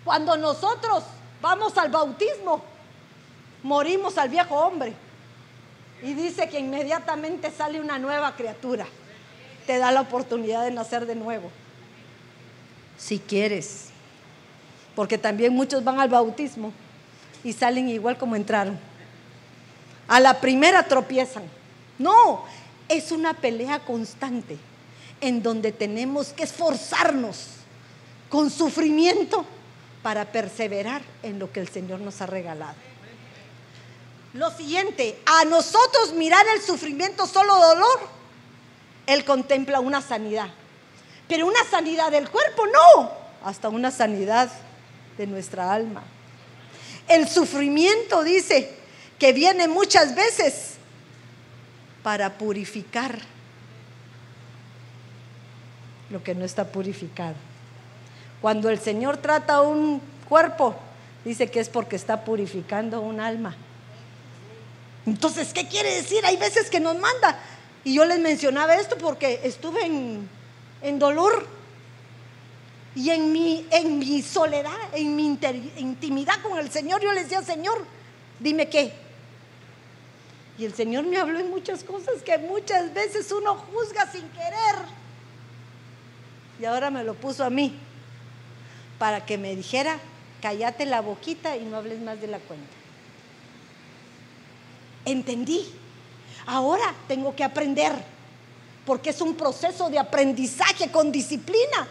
[0.04, 1.04] Cuando nosotros
[1.42, 2.64] vamos al bautismo,
[3.64, 4.94] morimos al viejo hombre.
[6.02, 8.88] Y dice que inmediatamente sale una nueva criatura.
[9.68, 11.52] Te da la oportunidad de nacer de nuevo.
[12.98, 13.90] Si quieres.
[14.96, 16.74] Porque también muchos van al bautismo
[17.44, 18.80] y salen igual como entraron.
[20.10, 21.44] A la primera tropiezan.
[22.00, 22.44] No,
[22.88, 24.58] es una pelea constante
[25.22, 27.46] en donde tenemos que esforzarnos
[28.30, 29.46] con sufrimiento
[30.02, 32.76] para perseverar en lo que el Señor nos ha regalado.
[34.34, 38.00] Lo siguiente, a nosotros mirar el sufrimiento solo dolor,
[39.06, 40.50] Él contempla una sanidad.
[41.28, 43.12] Pero una sanidad del cuerpo no,
[43.44, 44.50] hasta una sanidad
[45.20, 46.04] de nuestra alma.
[47.08, 48.79] El sufrimiento dice
[49.20, 50.76] que viene muchas veces
[52.02, 53.20] para purificar
[56.10, 57.36] lo que no está purificado.
[58.42, 60.76] Cuando el Señor trata un cuerpo,
[61.26, 63.56] dice que es porque está purificando un alma.
[65.06, 66.26] Entonces, ¿qué quiere decir?
[66.26, 67.40] Hay veces que nos manda.
[67.84, 70.30] Y yo les mencionaba esto porque estuve en,
[70.82, 71.46] en dolor
[72.96, 75.38] y en mi, en mi soledad, en mi
[75.78, 77.02] intimidad con el Señor.
[77.02, 77.86] Yo le decía, Señor,
[78.40, 79.09] dime qué.
[80.60, 84.76] Y el Señor me habló en muchas cosas que muchas veces uno juzga sin querer.
[86.60, 87.80] Y ahora me lo puso a mí
[88.98, 89.98] para que me dijera,
[90.42, 92.68] cállate la boquita y no hables más de la cuenta.
[95.06, 95.66] Entendí.
[96.46, 97.94] Ahora tengo que aprender,
[98.86, 101.88] porque es un proceso de aprendizaje con disciplina,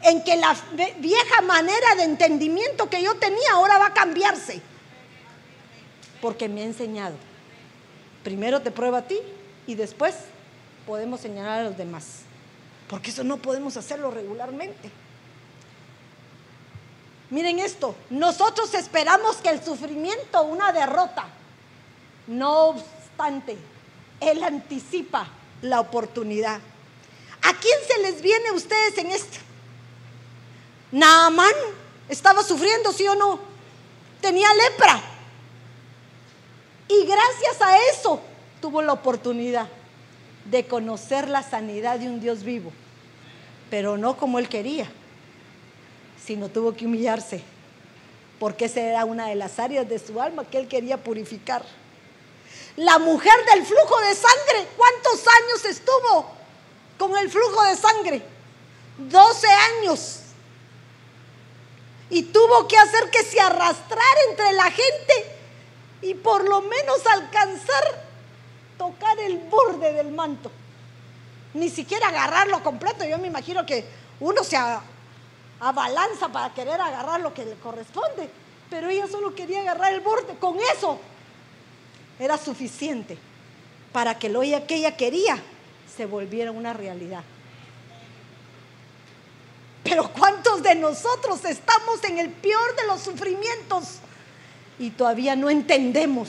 [0.00, 0.56] en que la
[1.00, 4.62] vieja manera de entendimiento que yo tenía ahora va a cambiarse,
[6.20, 7.31] porque me ha enseñado.
[8.24, 9.18] Primero te prueba a ti
[9.66, 10.14] y después
[10.86, 12.20] podemos señalar a los demás,
[12.88, 14.90] porque eso no podemos hacerlo regularmente.
[17.30, 21.24] Miren esto, nosotros esperamos que el sufrimiento, una derrota,
[22.26, 23.56] no obstante,
[24.20, 25.26] Él anticipa
[25.62, 26.60] la oportunidad.
[27.42, 29.38] ¿A quién se les viene a ustedes en esto?
[30.92, 31.54] Naamán
[32.08, 33.40] estaba sufriendo, sí o no.
[34.20, 35.02] Tenía lepra.
[36.92, 38.20] Y gracias a eso
[38.60, 39.66] tuvo la oportunidad
[40.44, 42.70] de conocer la sanidad de un Dios vivo.
[43.70, 44.90] Pero no como él quería,
[46.22, 47.42] sino tuvo que humillarse.
[48.38, 51.64] Porque esa era una de las áreas de su alma que él quería purificar.
[52.76, 56.26] La mujer del flujo de sangre, ¿cuántos años estuvo
[56.98, 58.22] con el flujo de sangre?
[58.98, 60.18] 12 años.
[62.10, 65.31] Y tuvo que hacer que se arrastrara entre la gente
[66.02, 68.12] y por lo menos alcanzar
[68.76, 70.50] tocar el borde del manto.
[71.54, 73.04] Ni siquiera agarrarlo completo.
[73.04, 73.86] Yo me imagino que
[74.20, 74.56] uno se
[75.60, 78.28] abalanza para querer agarrar lo que le corresponde.
[78.68, 80.34] Pero ella solo quería agarrar el borde.
[80.36, 80.98] Con eso
[82.18, 83.16] era suficiente
[83.92, 85.38] para que lo que ella quería
[85.94, 87.22] se volviera una realidad.
[89.84, 93.98] Pero ¿cuántos de nosotros estamos en el peor de los sufrimientos
[94.82, 96.28] y todavía no entendemos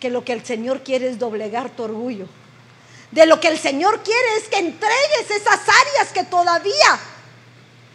[0.00, 2.26] que lo que el Señor quiere es doblegar tu orgullo?
[3.10, 6.98] De lo que el Señor quiere es que entregues esas áreas que todavía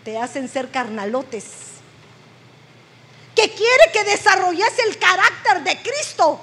[0.04, 1.46] te hacen ser carnalotes.
[3.36, 6.40] Que quiere que desarrolles el carácter de Cristo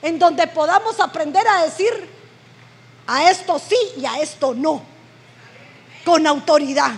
[0.00, 2.08] en donde podamos aprender a decir
[3.06, 4.82] a esto sí y a esto no,
[6.06, 6.92] con autoridad.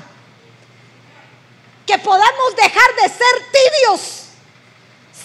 [1.84, 4.25] Que podamos dejar de ser tibios,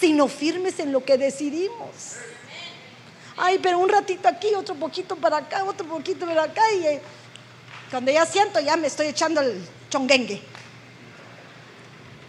[0.01, 2.17] sino firmes en lo que decidimos.
[3.37, 7.01] Ay, pero un ratito aquí, otro poquito para acá, otro poquito para acá, y eh,
[7.91, 10.41] cuando ya siento, ya me estoy echando el chonguengue.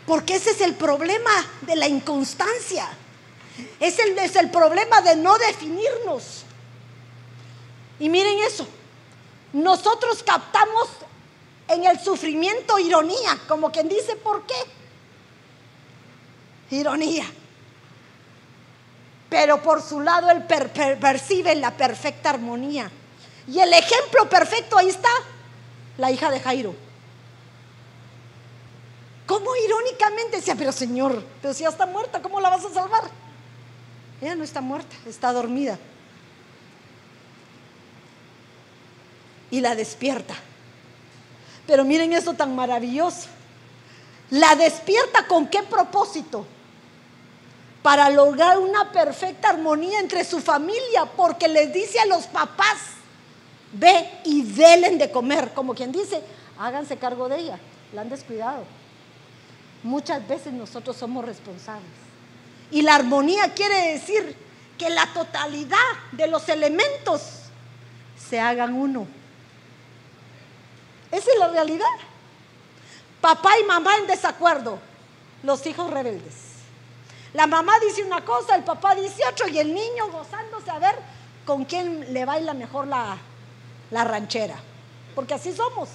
[0.07, 1.31] Porque ese es el problema
[1.63, 2.87] de la inconstancia.
[3.81, 6.45] Es el, es el problema de no definirnos.
[7.99, 8.67] Y miren eso,
[9.55, 10.89] nosotros captamos
[11.69, 14.55] en el sufrimiento ironía, como quien dice, ¿por qué?
[16.77, 17.25] Ironía.
[19.33, 22.91] Pero por su lado él percibe la perfecta armonía.
[23.49, 25.09] Y el ejemplo perfecto ahí está,
[25.97, 26.75] la hija de Jairo.
[29.27, 33.05] ¿Cómo irónicamente decía, pero Señor, pero si ya está muerta, ¿cómo la vas a salvar?
[34.21, 35.79] Ella no está muerta, está dormida.
[39.51, 40.35] Y la despierta.
[41.67, 43.29] Pero miren eso tan maravilloso.
[44.29, 46.45] La despierta con qué propósito?
[47.83, 52.79] Para lograr una perfecta armonía entre su familia, porque les dice a los papás,
[53.73, 56.23] ve y delen de comer, como quien dice,
[56.59, 57.59] háganse cargo de ella,
[57.93, 58.65] la han descuidado.
[59.83, 61.91] Muchas veces nosotros somos responsables.
[62.71, 64.37] Y la armonía quiere decir
[64.79, 65.77] que la totalidad
[66.13, 67.23] de los elementos
[68.17, 69.07] se hagan uno.
[71.11, 71.87] Esa es la realidad.
[73.21, 74.79] Papá y mamá en desacuerdo,
[75.43, 76.52] los hijos rebeldes.
[77.35, 80.97] La mamá dice una cosa, el papá dice otra y el niño gozándose a ver
[81.47, 83.17] con quién le baila mejor la,
[83.91, 84.57] la ranchera.
[85.15, 85.89] Porque así somos.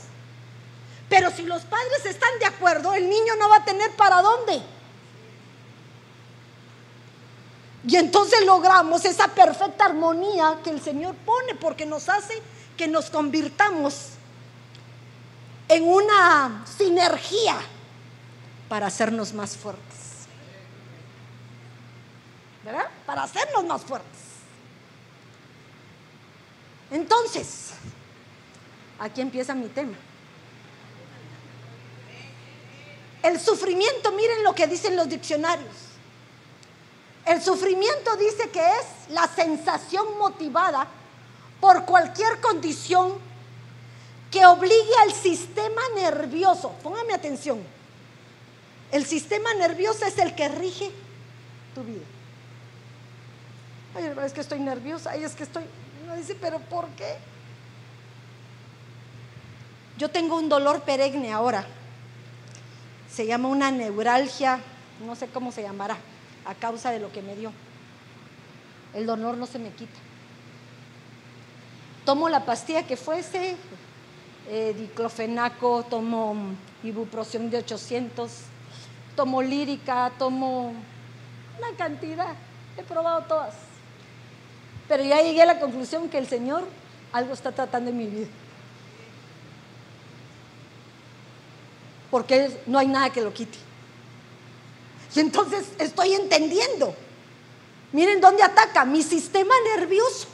[1.10, 4.62] Pero si los padres están de acuerdo, el niño no va a tener para dónde.
[7.88, 12.42] Y entonces logramos esa perfecta armonía que el Señor pone porque nos hace
[12.76, 14.10] que nos convirtamos
[15.70, 17.56] en una sinergia
[18.68, 19.87] para hacernos más fuertes.
[22.68, 22.90] ¿Verdad?
[23.06, 24.20] Para hacernos más fuertes.
[26.92, 27.72] Entonces,
[29.00, 29.96] aquí empieza mi tema.
[33.24, 35.88] El sufrimiento, miren lo que dicen los diccionarios
[37.28, 40.88] el sufrimiento dice que es la sensación motivada
[41.60, 43.16] por cualquier condición
[44.32, 46.72] que obligue al sistema nervioso.
[46.82, 47.62] Póngame atención.
[48.94, 50.90] El sistema nervioso es el que rige
[51.76, 52.06] tu vida.
[53.98, 55.12] Ay, es que estoy nerviosa.
[55.12, 55.64] Ay, es que estoy.
[56.04, 57.18] Uno dice, pero ¿por qué?
[59.98, 61.66] Yo tengo un dolor perenne ahora.
[63.10, 64.60] Se llama una neuralgia,
[65.04, 65.98] no sé cómo se llamará,
[66.46, 67.52] a causa de lo que me dio.
[68.94, 69.98] El dolor no se me quita.
[72.06, 73.58] Tomo la pastilla que fuese,
[74.48, 76.36] eh, diclofenaco, tomo
[76.84, 78.32] ibuprofeno de 800,
[79.16, 80.74] tomo lírica, tomo
[81.58, 82.36] una cantidad.
[82.78, 83.67] He probado todas.
[84.88, 86.64] Pero ya llegué a la conclusión que el Señor
[87.12, 88.28] algo está tratando en mi vida.
[92.10, 93.58] Porque no hay nada que lo quite.
[95.16, 96.96] Y entonces estoy entendiendo.
[97.92, 100.28] Miren dónde ataca mi sistema nervioso.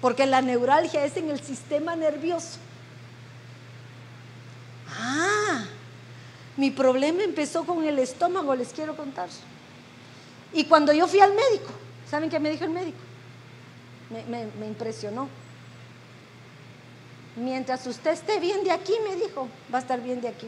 [0.00, 2.58] Porque la neuralgia es en el sistema nervioso.
[4.98, 5.64] Ah,
[6.56, 9.28] mi problema empezó con el estómago, les quiero contar.
[10.52, 11.70] Y cuando yo fui al médico,
[12.14, 12.98] ¿saben qué me dijo el médico?
[14.30, 15.28] Me, impresionó.
[17.34, 20.46] Mientras usted esté bien de aquí, me dijo, va a estar bien de aquí.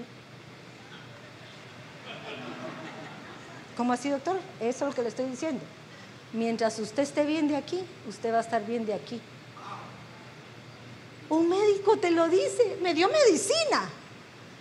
[3.77, 4.39] ¿Cómo así, doctor?
[4.61, 5.61] Eso es lo que le estoy diciendo.
[6.33, 9.21] Mientras usted esté bien de aquí, usted va a estar bien de aquí.
[11.29, 13.91] Un médico te lo dice, me dio medicina,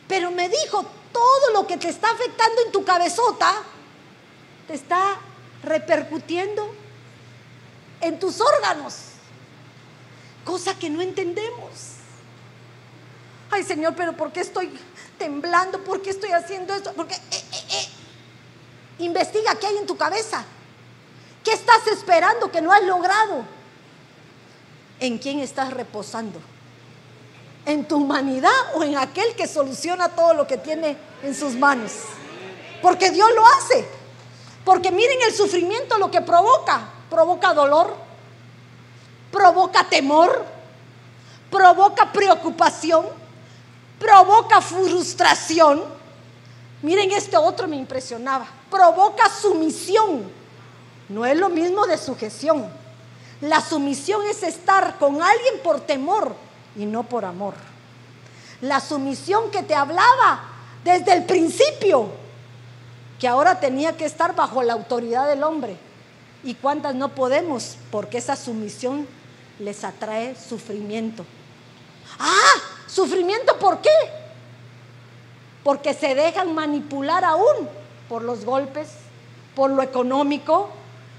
[0.08, 0.84] pero me dijo,
[1.14, 3.53] todo lo que te está afectando en tu cabezota,
[4.68, 5.18] te está
[5.62, 6.74] repercutiendo
[8.06, 8.95] en tus órganos,
[10.43, 11.95] cosa que no entendemos.
[13.49, 14.72] Ay Señor, pero ¿por qué estoy
[15.18, 15.84] temblando?
[15.84, 16.93] ¿Por qué estoy haciendo esto?
[16.93, 17.88] Porque eh, eh, eh,
[18.99, 20.43] investiga qué hay en tu cabeza.
[21.43, 23.45] ¿Qué estás esperando que no has logrado?
[24.99, 26.39] ¿En quién estás reposando?
[27.66, 31.91] ¿En tu humanidad o en aquel que soluciona todo lo que tiene en sus manos?
[32.82, 33.88] Porque Dios lo hace.
[34.64, 36.94] Porque miren el sufrimiento lo que provoca.
[37.10, 37.95] Provoca dolor,
[39.32, 40.45] provoca temor,
[41.51, 43.06] provoca preocupación,
[43.99, 45.84] provoca frustración.
[46.82, 48.47] Miren, este otro me impresionaba.
[48.70, 50.30] Provoca sumisión.
[51.10, 52.70] No es lo mismo de sujeción.
[53.41, 56.36] La sumisión es estar con alguien por temor
[56.76, 57.53] y no por amor.
[58.62, 60.43] La sumisión que te hablaba
[60.84, 62.10] desde el principio
[63.20, 65.78] que ahora tenía que estar bajo la autoridad del hombre.
[66.45, 67.75] ¿Y cuántas no podemos?
[67.91, 69.07] Porque esa sumisión
[69.57, 71.25] les atrae sufrimiento.
[72.19, 72.53] Ah,
[72.85, 73.89] sufrimiento, ¿por qué?
[75.63, 77.67] Porque se dejan manipular aún
[78.07, 78.89] por los golpes,
[79.55, 80.69] por lo económico,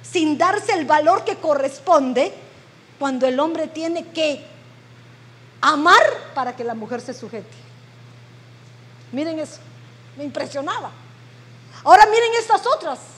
[0.00, 2.32] sin darse el valor que corresponde
[3.00, 4.46] cuando el hombre tiene que
[5.60, 6.02] amar
[6.36, 7.50] para que la mujer se sujete.
[9.10, 9.58] Miren eso,
[10.16, 10.92] me impresionaba.
[11.82, 13.15] Ahora miren estas otras.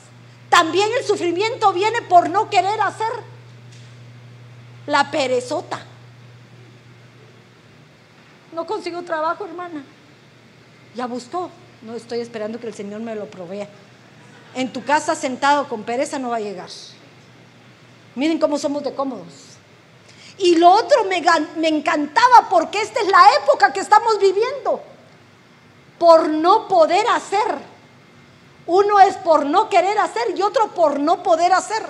[0.48, 3.12] También el sufrimiento viene por no querer hacer.
[4.86, 5.80] La perezota.
[8.52, 9.84] No consigo trabajo, hermana.
[10.94, 11.50] Ya buscó.
[11.82, 13.68] No estoy esperando que el Señor me lo provea.
[14.54, 16.70] En tu casa sentado con pereza no va a llegar.
[18.14, 19.26] Miren cómo somos de cómodos.
[20.38, 21.22] Y lo otro me,
[21.56, 24.82] me, encantaba porque esta es la época que estamos viviendo.
[25.98, 27.77] Por no poder hacer.
[28.68, 31.82] Uno es por no querer hacer y otro por no poder hacer,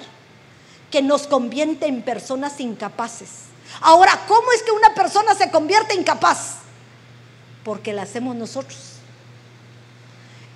[0.92, 3.46] que nos convierte en personas incapaces.
[3.80, 6.58] Ahora, ¿cómo es que una persona se convierte incapaz?
[7.64, 8.78] Porque la hacemos nosotros.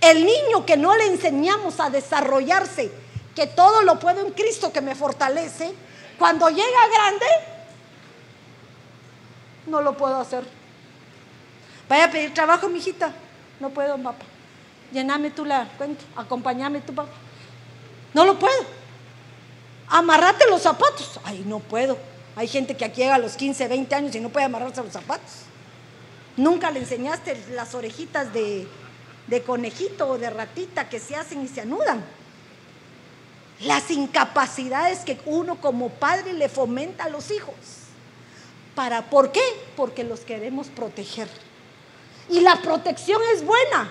[0.00, 2.92] El niño que no le enseñamos a desarrollarse,
[3.34, 5.74] que todo lo puedo en Cristo que me fortalece,
[6.20, 7.26] cuando llega grande,
[9.66, 10.44] no lo puedo hacer.
[11.88, 13.12] Vaya a pedir trabajo, mijita.
[13.58, 14.31] No puedo, papá
[14.92, 17.12] llename tú la cuenta, acompáñame tú, papá.
[18.14, 18.64] No lo puedo.
[19.88, 21.18] Amarrate los zapatos.
[21.24, 21.98] Ay, no puedo.
[22.36, 24.92] Hay gente que aquí llega a los 15, 20 años y no puede amarrarse los
[24.92, 25.30] zapatos.
[26.36, 28.66] Nunca le enseñaste las orejitas de,
[29.26, 32.02] de conejito o de ratita que se hacen y se anudan.
[33.60, 37.54] Las incapacidades que uno como padre le fomenta a los hijos.
[38.74, 39.42] ¿Para por qué?
[39.76, 41.28] Porque los queremos proteger.
[42.30, 43.90] Y la protección es buena,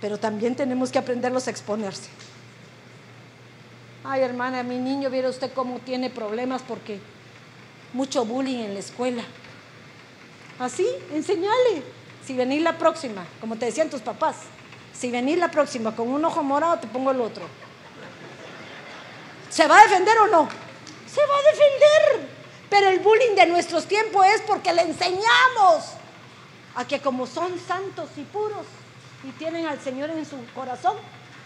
[0.00, 2.08] pero también tenemos que aprenderlos a exponerse.
[4.04, 7.00] Ay, hermana, mi niño, viera usted cómo tiene problemas porque
[7.92, 9.22] mucho bullying en la escuela.
[10.58, 11.82] Así, enseñale.
[12.24, 14.36] Si venís la próxima, como te decían tus papás,
[14.92, 17.44] si venís la próxima con un ojo morado, te pongo el otro.
[19.50, 20.48] ¿Se va a defender o no?
[21.06, 22.28] Se va a defender.
[22.68, 25.84] Pero el bullying de nuestros tiempos es porque le enseñamos
[26.74, 28.66] a que como son santos y puros,
[29.24, 30.96] y tienen al Señor en su corazón,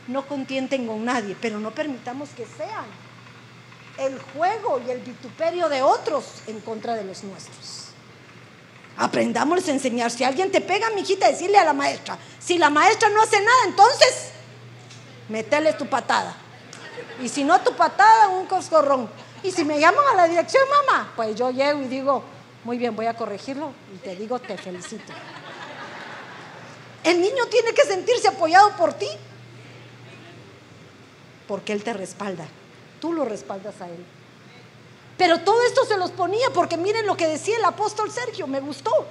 [0.08, 2.84] no contienten con nadie, pero no permitamos que sean.
[3.98, 7.88] el juego y el vituperio de otros en contra de los nuestros.
[8.96, 10.10] Aprendámosles a enseñar.
[10.10, 12.18] Si alguien te pega, mijita, decirle a la maestra.
[12.38, 14.30] Si la maestra no hace nada, entonces,
[15.28, 16.34] metele tu patada.
[17.22, 19.10] Y si no tu patada, un coscorrón.
[19.42, 22.22] Y si me llaman a la dirección, mamá, pues yo llego y digo,
[22.64, 25.12] muy bien, voy a corregirlo y te digo, te felicito.
[27.04, 29.08] El niño tiene que sentirse apoyado por ti,
[31.48, 32.46] porque él te respalda.
[33.00, 34.04] Tú lo respaldas a él.
[35.18, 38.60] Pero todo esto se los ponía porque miren lo que decía el apóstol Sergio, me
[38.60, 39.06] gustó.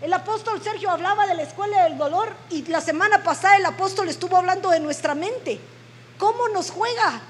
[0.00, 4.08] El apóstol Sergio hablaba de la escuela del dolor y la semana pasada el apóstol
[4.08, 5.58] estuvo hablando de nuestra mente.
[6.18, 7.22] ¿Cómo nos juega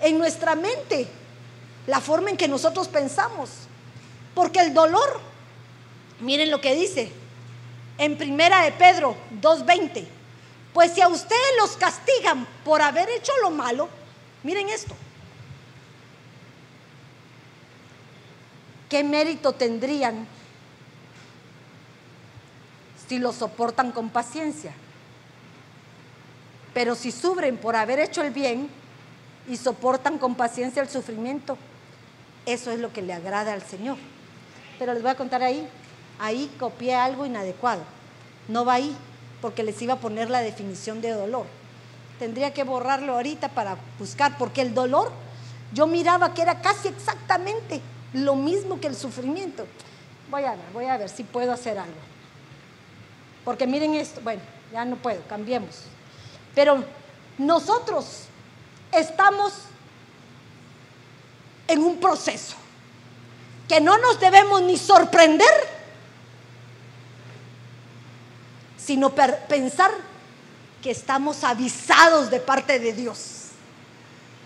[0.00, 1.08] en nuestra mente
[1.86, 3.50] la forma en que nosotros pensamos?
[4.34, 5.20] Porque el dolor,
[6.20, 7.10] miren lo que dice
[7.98, 10.06] en primera de Pedro 2.20,
[10.72, 13.88] pues si a ustedes los castigan por haber hecho lo malo,
[14.42, 14.94] miren esto,
[18.88, 20.26] ¿qué mérito tendrían
[23.08, 24.74] si lo soportan con paciencia?
[26.74, 28.68] Pero si sufren por haber hecho el bien
[29.48, 31.56] y soportan con paciencia el sufrimiento,
[32.44, 33.96] eso es lo que le agrada al Señor.
[34.78, 35.66] Pero les voy a contar ahí,
[36.18, 37.82] ahí copié algo inadecuado.
[38.48, 38.96] No va ahí,
[39.40, 41.46] porque les iba a poner la definición de dolor.
[42.18, 45.10] Tendría que borrarlo ahorita para buscar, porque el dolor,
[45.72, 47.80] yo miraba que era casi exactamente
[48.12, 49.66] lo mismo que el sufrimiento.
[50.30, 51.94] Voy a ver, voy a ver si puedo hacer algo.
[53.44, 54.42] Porque miren esto, bueno,
[54.72, 55.82] ya no puedo, cambiemos.
[56.54, 56.82] Pero
[57.38, 58.24] nosotros
[58.92, 59.52] estamos
[61.68, 62.56] en un proceso
[63.68, 65.75] que no nos debemos ni sorprender,
[68.86, 69.90] sino pensar
[70.82, 73.18] que estamos avisados de parte de Dios.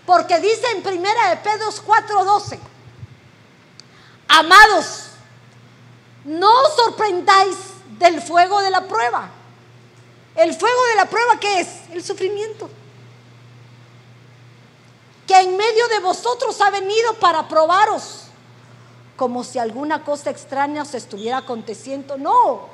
[0.05, 2.57] Porque dice en primera de Pedro 4:12,
[4.27, 5.07] amados,
[6.25, 7.57] no os sorprendáis
[7.99, 9.29] del fuego de la prueba
[10.35, 11.67] el fuego de la prueba, ¿qué es?
[11.91, 12.69] El sufrimiento.
[15.27, 18.23] Que en medio de vosotros ha venido para probaros,
[19.17, 22.17] como si alguna cosa extraña os estuviera aconteciendo.
[22.17, 22.69] No,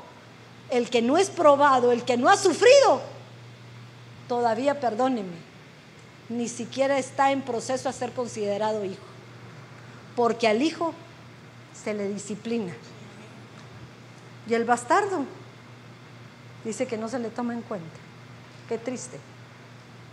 [0.70, 3.02] el que no es probado, el que no ha sufrido,
[4.28, 5.38] todavía, perdóneme,
[6.30, 9.04] ni siquiera está en proceso a ser considerado hijo.
[10.16, 10.94] Porque al hijo
[11.84, 12.74] se le disciplina.
[14.50, 15.26] Y el bastardo
[16.64, 17.98] dice que no se le toma en cuenta.
[18.68, 19.20] Qué triste,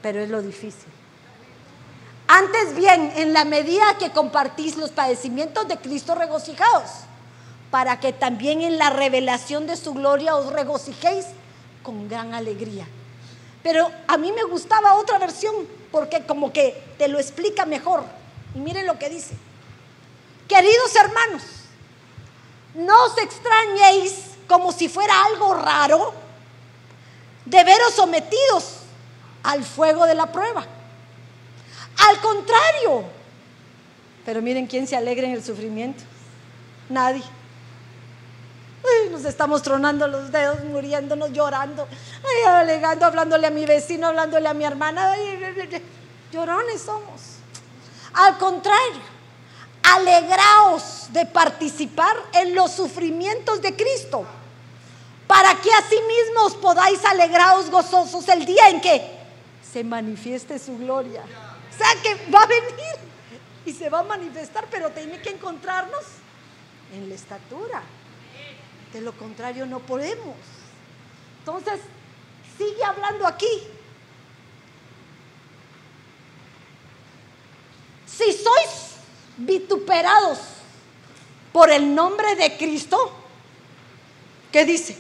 [0.02, 0.88] pero es lo difícil.
[2.26, 6.90] Antes bien, en la medida que compartís los padecimientos de Cristo, regocijaos,
[7.74, 11.26] para que también en la revelación de su gloria os regocijéis
[11.82, 12.86] con gran alegría.
[13.64, 15.52] Pero a mí me gustaba otra versión,
[15.90, 18.04] porque como que te lo explica mejor.
[18.54, 19.34] Y miren lo que dice.
[20.46, 21.42] Queridos hermanos,
[22.76, 26.14] no os extrañéis como si fuera algo raro
[27.44, 28.82] de veros sometidos
[29.42, 30.64] al fuego de la prueba.
[32.08, 33.02] Al contrario,
[34.24, 36.04] pero miren quién se alegra en el sufrimiento.
[36.88, 37.24] Nadie.
[39.10, 41.88] Nos estamos tronando los dedos, muriéndonos, llorando,
[42.46, 45.14] alegando, hablándole a mi vecino, hablándole a mi hermana.
[46.32, 47.20] llorones somos.
[48.12, 49.00] Al contrario,
[49.82, 54.24] alegraos de participar en los sufrimientos de Cristo
[55.26, 59.10] para que asimismo os podáis alegraros gozosos el día en que
[59.72, 61.22] se manifieste su gloria.
[61.22, 62.96] O sea que va a venir
[63.66, 66.04] y se va a manifestar, pero tiene que encontrarnos
[66.92, 67.82] en la estatura.
[68.94, 70.36] De lo contrario no podemos.
[71.40, 71.80] Entonces,
[72.56, 73.46] sigue hablando aquí.
[78.06, 78.94] Si sois
[79.36, 80.38] vituperados
[81.52, 83.12] por el nombre de Cristo,
[84.50, 84.96] ¿qué dice?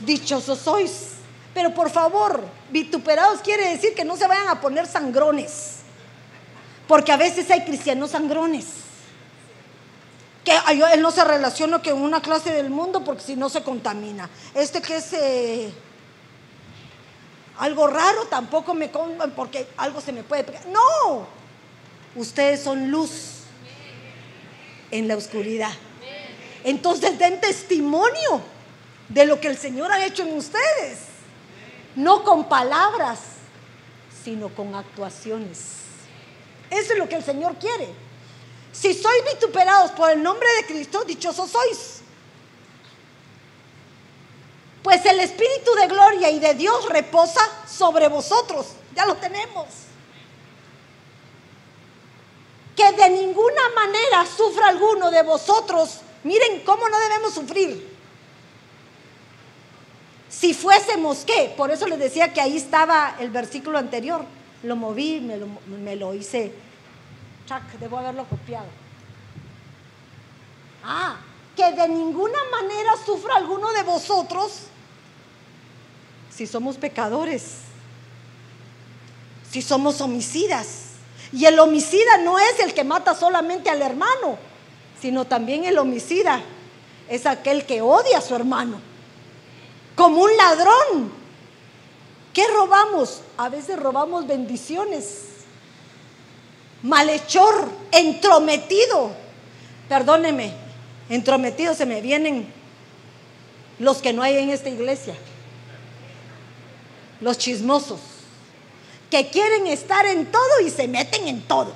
[0.00, 1.10] dichosos sois.
[1.54, 5.76] Pero por favor, vituperados quiere decir que no se vayan a poner sangrones.
[6.88, 8.83] Porque a veces hay cristianos sangrones.
[10.44, 10.52] Que
[10.92, 14.28] él no se relaciona con una clase del mundo porque si no se contamina.
[14.54, 15.72] Este que es eh,
[17.58, 18.88] algo raro tampoco me
[19.34, 20.66] porque algo se me puede pegar.
[20.66, 21.26] No,
[22.14, 23.44] ustedes son luz
[24.90, 25.72] en la oscuridad.
[26.62, 28.40] Entonces den testimonio
[29.08, 30.98] de lo que el Señor ha hecho en ustedes.
[31.94, 33.20] No con palabras,
[34.24, 35.74] sino con actuaciones.
[36.70, 37.88] Eso es lo que el Señor quiere.
[38.74, 42.02] Si sois vituperados por el nombre de Cristo, dichosos sois.
[44.82, 48.66] Pues el Espíritu de gloria y de Dios reposa sobre vosotros.
[48.94, 49.66] Ya lo tenemos.
[52.74, 56.00] que de ninguna manera sufra alguno de vosotros.
[56.24, 57.94] Miren cómo no debemos sufrir.
[60.28, 64.24] Si fuésemos qué, por eso les decía que ahí estaba el versículo anterior.
[64.62, 66.52] Lo moví, me lo, me lo hice.
[67.46, 68.66] Chac, debo haberlo copiado.
[70.82, 71.16] Ah,
[71.56, 74.62] que de ninguna manera sufra alguno de vosotros
[76.30, 77.42] si somos pecadores,
[79.50, 80.82] si somos homicidas.
[81.32, 84.38] Y el homicida no es el que mata solamente al hermano,
[85.00, 86.42] sino también el homicida
[87.08, 88.80] es aquel que odia a su hermano,
[89.96, 91.12] como un ladrón.
[92.32, 93.20] ¿Qué robamos?
[93.36, 95.33] A veces robamos bendiciones.
[96.84, 99.10] Malhechor, entrometido.
[99.88, 100.52] Perdóneme,
[101.08, 102.46] entrometido se me vienen
[103.78, 105.14] los que no hay en esta iglesia.
[107.22, 108.00] Los chismosos
[109.10, 111.72] que quieren estar en todo y se meten en todo.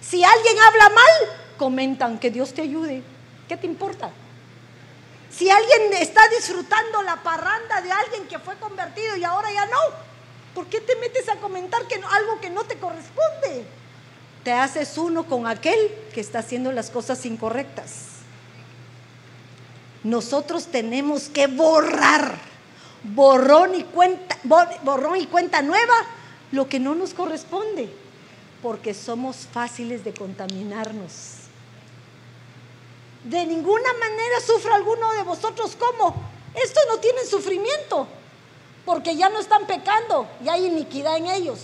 [0.00, 1.12] Si alguien habla mal,
[1.58, 3.02] comentan que Dios te ayude.
[3.46, 4.10] ¿Qué te importa?
[5.30, 9.78] Si alguien está disfrutando la parranda de alguien que fue convertido y ahora ya no,
[10.54, 13.66] ¿por qué te metes a comentar que algo que no te corresponde?
[14.48, 15.76] Te haces uno con aquel
[16.14, 18.04] que está haciendo las cosas incorrectas.
[20.02, 22.34] Nosotros tenemos que borrar,
[23.02, 24.38] borrón y cuenta,
[24.84, 25.92] borrón y cuenta nueva
[26.50, 27.90] lo que no nos corresponde,
[28.62, 31.12] porque somos fáciles de contaminarnos.
[33.24, 36.14] De ninguna manera sufra alguno de vosotros como.
[36.54, 38.08] Estos no tienen sufrimiento,
[38.86, 41.60] porque ya no están pecando, ya hay iniquidad en ellos.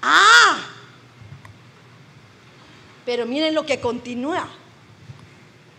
[0.00, 0.76] Ah,
[3.04, 4.48] pero miren lo que continúa.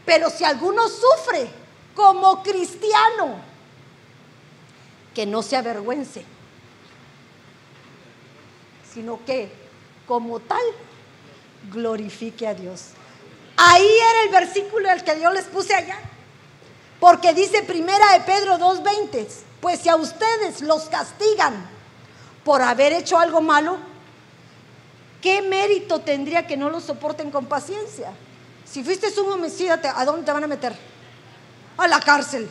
[0.05, 1.47] Pero si alguno sufre
[1.95, 3.39] como cristiano,
[5.13, 6.25] que no se avergüence
[8.93, 9.51] sino que
[10.07, 10.61] como tal
[11.71, 12.87] glorifique a Dios.
[13.55, 15.97] Ahí era el versículo el que yo les puse allá.
[16.99, 19.27] Porque dice primera de Pedro 2.20,
[19.59, 21.69] pues si a ustedes los castigan
[22.43, 23.77] por haber hecho algo malo,
[25.21, 28.11] ¿qué mérito tendría que no lo soporten con paciencia?
[28.65, 30.73] Si fuiste un homicida, ¿a dónde te van a meter?
[31.77, 32.49] A la cárcel.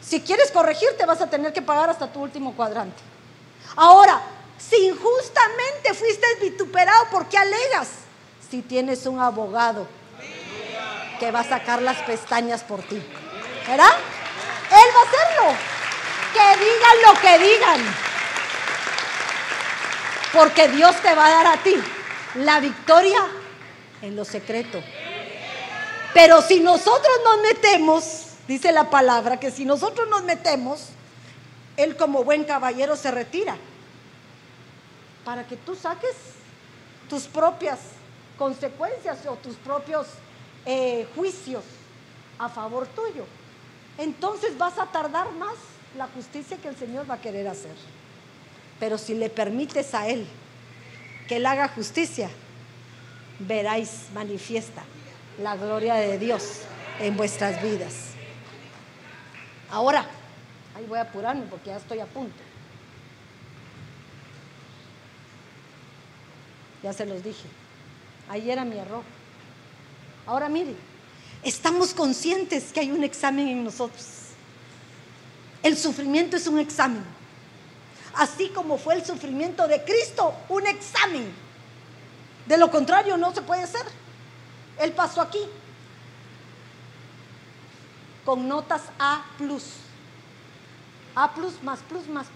[0.00, 3.02] Si quieres corregirte, vas a tener que pagar hasta tu último cuadrante.
[3.76, 4.20] Ahora,
[4.58, 7.88] si injustamente fuiste vituperado, ¿por qué alegas?
[8.50, 9.86] Si tienes un abogado
[11.18, 13.02] que va a sacar las pestañas por ti.
[13.66, 13.90] ¿Verdad?
[14.70, 15.58] Él va a hacerlo.
[16.32, 18.07] Que digan lo que digan.
[20.32, 21.74] Porque Dios te va a dar a ti
[22.36, 23.20] la victoria
[24.02, 24.82] en lo secreto.
[26.14, 30.88] Pero si nosotros nos metemos, dice la palabra, que si nosotros nos metemos,
[31.76, 33.56] Él como buen caballero se retira
[35.24, 36.14] para que tú saques
[37.08, 37.78] tus propias
[38.38, 40.06] consecuencias o tus propios
[40.64, 41.64] eh, juicios
[42.38, 43.24] a favor tuyo.
[43.98, 45.54] Entonces vas a tardar más
[45.96, 47.72] la justicia que el Señor va a querer hacer.
[48.80, 50.26] Pero si le permites a Él
[51.26, 52.30] que Él haga justicia,
[53.40, 54.82] veráis manifiesta
[55.42, 56.60] la gloria de Dios
[57.00, 57.94] en vuestras vidas.
[59.70, 60.06] Ahora,
[60.76, 62.36] ahí voy a apurarme porque ya estoy a punto.
[66.82, 67.48] Ya se los dije.
[68.28, 69.02] Ahí era mi error.
[70.26, 70.74] Ahora mire,
[71.42, 74.06] estamos conscientes que hay un examen en nosotros.
[75.62, 77.17] El sufrimiento es un examen.
[78.14, 81.32] Así como fue el sufrimiento de Cristo, un examen.
[82.46, 83.84] De lo contrario, no se puede hacer.
[84.78, 85.40] Él pasó aquí
[88.24, 89.24] con notas A.
[91.14, 92.26] A plus más plus más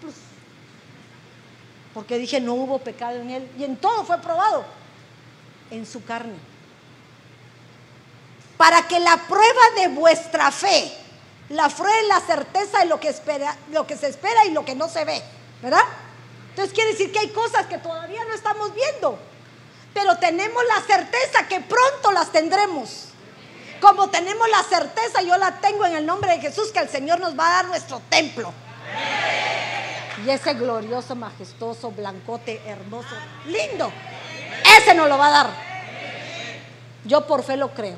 [1.94, 4.64] porque dije no hubo pecado en él y en todo fue probado,
[5.70, 6.36] en su carne.
[8.56, 10.92] Para que la prueba de vuestra fe,
[11.48, 14.74] la prueba la certeza de lo que, espera, lo que se espera y lo que
[14.74, 15.22] no se ve,
[15.62, 15.84] ¿verdad?
[16.50, 19.18] Entonces quiere decir que hay cosas que todavía no estamos viendo,
[19.94, 23.08] pero tenemos la certeza que pronto las tendremos.
[23.80, 27.20] Como tenemos la certeza, yo la tengo en el nombre de Jesús, que el Señor
[27.20, 28.52] nos va a dar nuestro templo.
[30.24, 33.90] Y ese glorioso, majestuoso, blancote, hermoso, lindo,
[34.78, 35.50] ese nos lo va a dar.
[37.04, 37.96] Yo por fe lo creo.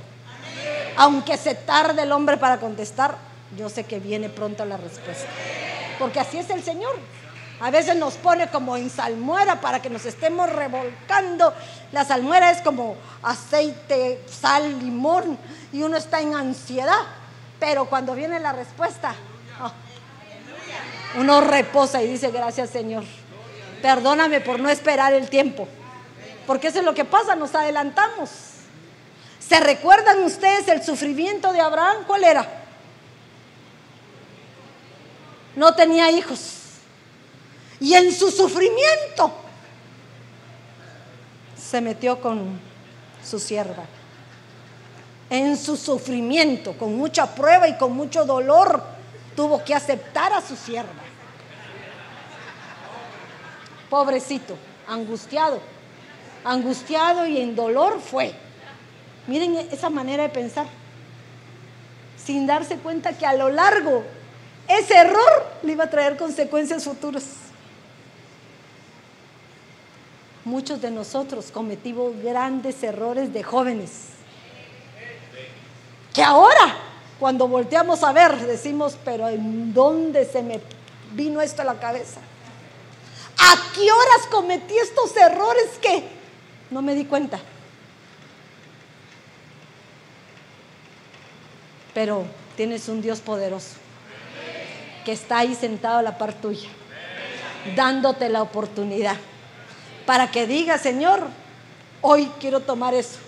[0.96, 3.16] Aunque se tarde el hombre para contestar,
[3.56, 5.26] yo sé que viene pronto la respuesta.
[5.98, 6.94] Porque así es el Señor.
[7.64, 11.54] A veces nos pone como en salmuera para que nos estemos revolcando.
[11.92, 15.38] La salmuera es como aceite, sal, limón
[15.72, 17.00] y uno está en ansiedad.
[17.58, 19.14] Pero cuando viene la respuesta,
[19.62, 19.72] oh,
[21.18, 23.04] uno reposa y dice, gracias Señor.
[23.80, 25.66] Perdóname por no esperar el tiempo.
[26.46, 28.28] Porque eso es lo que pasa, nos adelantamos.
[29.38, 32.04] ¿Se recuerdan ustedes el sufrimiento de Abraham?
[32.06, 32.46] ¿Cuál era?
[35.56, 36.53] No tenía hijos.
[37.84, 39.30] Y en su sufrimiento
[41.54, 42.58] se metió con
[43.22, 43.84] su sierva.
[45.28, 48.82] En su sufrimiento, con mucha prueba y con mucho dolor,
[49.36, 50.94] tuvo que aceptar a su sierva.
[53.90, 54.56] Pobrecito,
[54.88, 55.60] angustiado,
[56.42, 58.32] angustiado y en dolor fue.
[59.26, 60.68] Miren esa manera de pensar,
[62.16, 64.04] sin darse cuenta que a lo largo
[64.68, 67.43] ese error le iba a traer consecuencias futuras.
[70.44, 74.08] Muchos de nosotros cometimos grandes errores de jóvenes.
[76.12, 76.76] Que ahora,
[77.18, 80.60] cuando volteamos a ver, decimos, pero ¿en dónde se me
[81.12, 82.20] vino esto a la cabeza?
[83.38, 86.04] ¿A qué horas cometí estos errores que
[86.70, 87.40] no me di cuenta?
[91.94, 93.76] Pero tienes un Dios poderoso
[95.06, 96.68] que está ahí sentado a la par tuya,
[97.76, 99.16] dándote la oportunidad
[100.06, 101.28] para que diga, Señor,
[102.00, 103.18] hoy quiero tomar eso.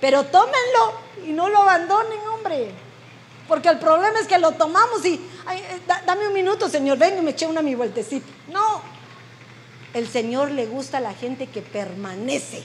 [0.00, 0.92] Pero tómenlo
[1.26, 2.70] y no lo abandonen, hombre.
[3.48, 7.22] Porque el problema es que lo tomamos y, eh, dame un minuto, Señor, ven y
[7.22, 8.26] me eché una mi vueltecita.
[8.48, 8.82] No,
[9.94, 12.62] el Señor le gusta a la gente que permanece.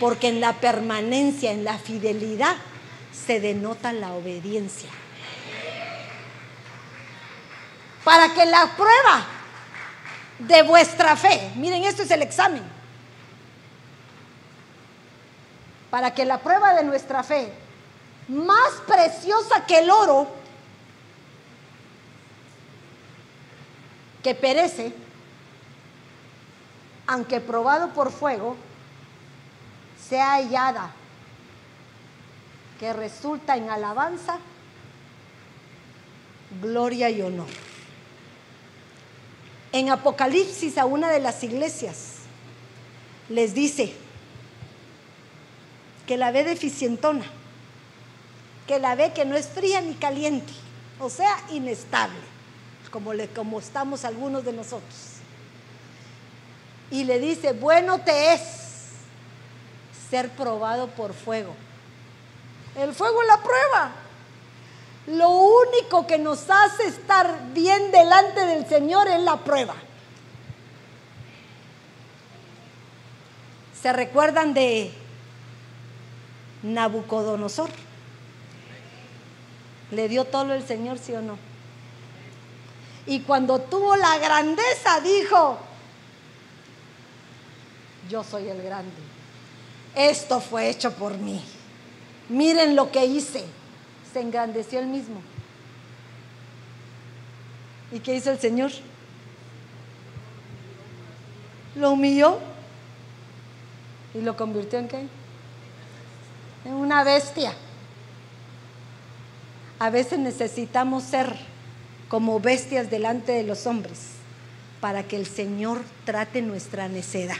[0.00, 2.56] Porque en la permanencia, en la fidelidad,
[3.26, 4.90] se denota la obediencia.
[8.04, 9.35] Para que la prueba
[10.38, 11.52] de vuestra fe.
[11.56, 12.62] Miren, esto es el examen.
[15.90, 17.52] Para que la prueba de nuestra fe,
[18.28, 20.28] más preciosa que el oro,
[24.22, 24.92] que perece,
[27.06, 28.56] aunque probado por fuego,
[30.08, 30.90] sea hallada,
[32.80, 34.38] que resulta en alabanza,
[36.60, 37.46] gloria y honor
[39.78, 41.96] en Apocalipsis a una de las iglesias
[43.28, 43.92] les dice
[46.06, 47.26] que la ve deficientona,
[48.66, 50.52] que la ve que no es fría ni caliente,
[50.98, 52.16] o sea, inestable,
[52.90, 54.94] como, le, como estamos algunos de nosotros.
[56.90, 58.40] Y le dice, bueno te es
[60.08, 61.54] ser probado por fuego.
[62.76, 63.92] El fuego es la prueba.
[65.06, 69.74] Lo único que nos hace estar bien delante del Señor es la prueba.
[73.80, 74.92] ¿Se recuerdan de
[76.64, 77.70] Nabucodonosor?
[79.92, 81.38] ¿Le dio todo el Señor, sí o no?
[83.06, 85.58] Y cuando tuvo la grandeza dijo,
[88.10, 88.90] yo soy el grande.
[89.94, 91.40] Esto fue hecho por mí.
[92.28, 93.44] Miren lo que hice
[94.16, 95.20] se engrandeció él mismo.
[97.92, 98.70] ¿Y qué hizo el Señor?
[101.74, 102.38] Lo humilló
[104.14, 105.06] y lo convirtió en qué?
[106.64, 107.52] En una bestia.
[109.80, 111.36] A veces necesitamos ser
[112.08, 114.12] como bestias delante de los hombres
[114.80, 117.36] para que el Señor trate nuestra necedad.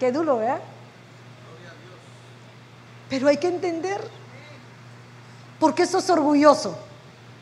[0.00, 0.60] Qué duro, ¿verdad?
[3.10, 4.23] Pero hay que entender
[5.64, 6.76] ¿Por qué sos orgulloso?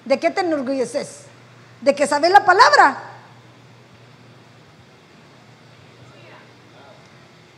[0.05, 1.23] ¿De qué te enorgulleces?
[1.81, 3.03] ¿De que sabes la palabra?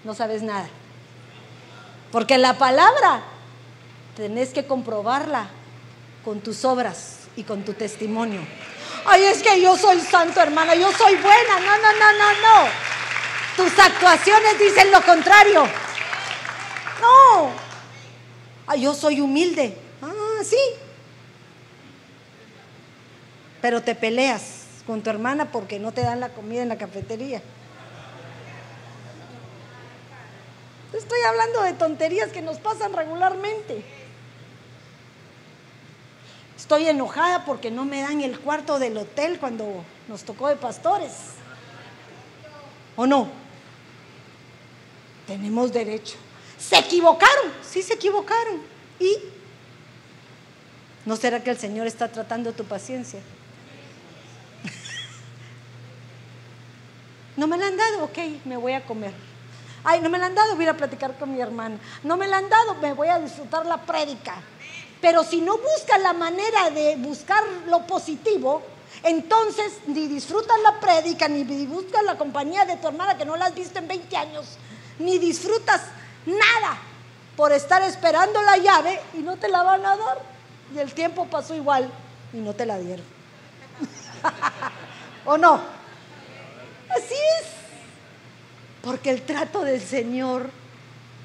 [0.05, 0.67] No sabes nada.
[2.11, 3.21] Porque la palabra
[4.17, 5.49] tenés que comprobarla
[6.25, 8.41] con tus obras y con tu testimonio.
[9.05, 11.61] Ay, es que yo soy santo, hermana, yo soy buena.
[11.61, 12.69] No, no, no, no, no.
[13.55, 15.69] Tus actuaciones dicen lo contrario.
[17.03, 17.51] No.
[18.67, 19.84] Ay, yo soy humilde
[20.45, 20.59] sí.
[23.61, 27.43] Pero te peleas con tu hermana porque no te dan la comida en la cafetería.
[30.93, 33.83] Estoy hablando de tonterías que nos pasan regularmente.
[36.57, 41.13] Estoy enojada porque no me dan el cuarto del hotel cuando nos tocó de pastores.
[42.97, 43.29] ¿O no?
[45.27, 46.17] Tenemos derecho.
[46.59, 48.63] Se equivocaron, sí se equivocaron.
[49.01, 49.19] ¿Y
[51.07, 53.21] ¿No será que el Señor está tratando tu paciencia?
[57.37, 59.13] no me la han dado, ok, me voy a comer.
[59.85, 61.79] Ay, no me la han dado, voy a platicar con mi hermana.
[62.03, 64.37] No me la han dado, me voy a disfrutar la prédica.
[65.03, 68.63] Pero si no buscas la manera de buscar lo positivo,
[69.03, 73.47] entonces ni disfrutas la prédica, ni buscas la compañía de tu hermana que no la
[73.47, 74.47] has visto en 20 años,
[74.99, 75.83] ni disfrutas
[76.25, 76.79] nada
[77.37, 80.34] por estar esperando la llave y no te la van a dar.
[80.73, 81.91] Y el tiempo pasó igual
[82.33, 83.05] y no te la dieron.
[85.25, 85.61] ¿O no?
[86.91, 87.49] Así es.
[88.83, 90.51] Porque el trato del Señor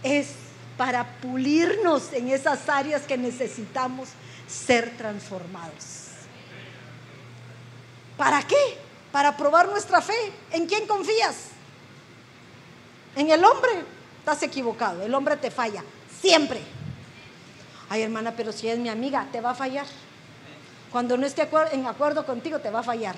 [0.03, 0.29] es
[0.77, 4.09] para pulirnos en esas áreas que necesitamos
[4.47, 6.07] ser transformados.
[8.17, 8.77] ¿Para qué?
[9.11, 10.31] Para probar nuestra fe.
[10.51, 11.35] ¿En quién confías?
[13.15, 13.71] En el hombre.
[14.19, 15.03] Estás equivocado.
[15.03, 15.83] El hombre te falla.
[16.21, 16.61] Siempre.
[17.89, 19.85] Ay, hermana, pero si es mi amiga, te va a fallar.
[20.91, 23.15] Cuando no esté en acuerdo contigo, te va a fallar.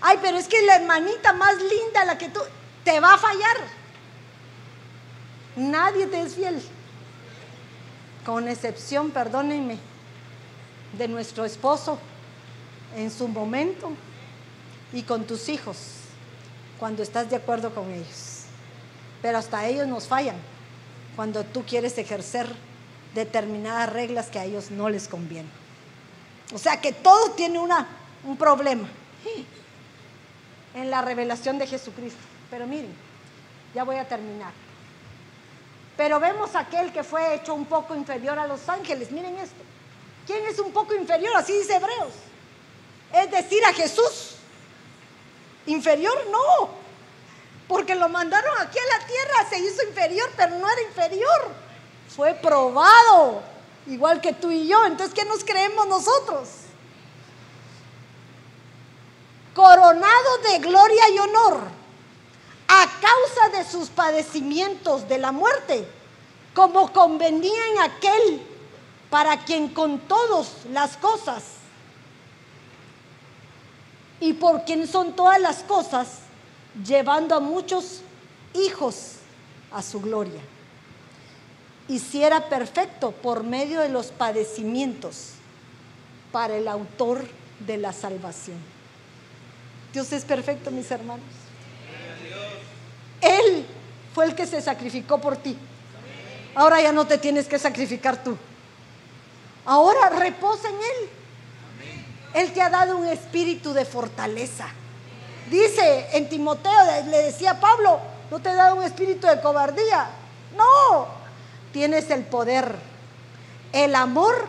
[0.00, 2.40] Ay, pero es que la hermanita más linda, la que tú,
[2.84, 3.56] te va a fallar.
[5.56, 6.62] Nadie te es fiel
[8.28, 9.78] con excepción, perdónenme,
[10.98, 11.98] de nuestro esposo
[12.94, 13.90] en su momento
[14.92, 15.78] y con tus hijos,
[16.78, 18.42] cuando estás de acuerdo con ellos.
[19.22, 20.36] Pero hasta ellos nos fallan
[21.16, 22.48] cuando tú quieres ejercer
[23.18, 25.50] determinadas reglas que a ellos no les convienen.
[26.54, 27.86] O sea que todo tiene una,
[28.24, 28.88] un problema
[30.74, 32.20] en la revelación de Jesucristo.
[32.48, 32.94] Pero miren,
[33.74, 34.52] ya voy a terminar.
[35.96, 39.10] Pero vemos aquel que fue hecho un poco inferior a los ángeles.
[39.10, 39.62] Miren esto.
[40.26, 41.32] ¿Quién es un poco inferior?
[41.36, 42.12] Así dice Hebreos.
[43.12, 44.36] Es decir, a Jesús.
[45.66, 46.16] ¿Inferior?
[46.30, 46.70] No.
[47.66, 51.67] Porque lo mandaron aquí a la tierra, se hizo inferior, pero no era inferior.
[52.14, 53.42] Fue probado,
[53.86, 54.84] igual que tú y yo.
[54.84, 56.48] Entonces, ¿qué nos creemos nosotros?
[59.54, 61.60] Coronado de gloria y honor
[62.68, 65.88] a causa de sus padecimientos de la muerte,
[66.54, 68.42] como convenía en aquel
[69.10, 71.42] para quien con todas las cosas
[74.20, 76.18] y por quien son todas las cosas,
[76.84, 78.02] llevando a muchos
[78.54, 79.14] hijos
[79.72, 80.40] a su gloria.
[81.88, 85.30] Hiciera perfecto por medio de los padecimientos
[86.30, 87.24] para el autor
[87.60, 88.58] de la salvación.
[89.92, 91.24] Dios es perfecto, mis hermanos.
[93.20, 93.66] Él
[94.14, 95.56] fue el que se sacrificó por ti.
[96.54, 98.36] Ahora ya no te tienes que sacrificar tú.
[99.64, 101.08] Ahora reposa en Él.
[102.34, 104.68] Él te ha dado un espíritu de fortaleza.
[105.50, 106.72] Dice en Timoteo,
[107.06, 110.10] le decía Pablo, no te he dado un espíritu de cobardía.
[110.56, 111.17] No,
[111.72, 112.76] tienes el poder,
[113.72, 114.48] el amor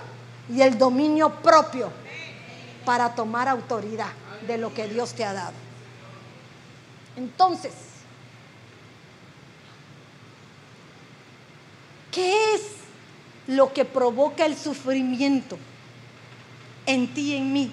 [0.54, 1.92] y el dominio propio
[2.86, 4.12] para tomar autoridad
[4.48, 5.54] de lo que Dios te ha dado.
[7.16, 7.74] Entonces,
[12.12, 12.62] ¿Qué es
[13.48, 15.58] lo que provoca el sufrimiento
[16.86, 17.72] en ti y en mí?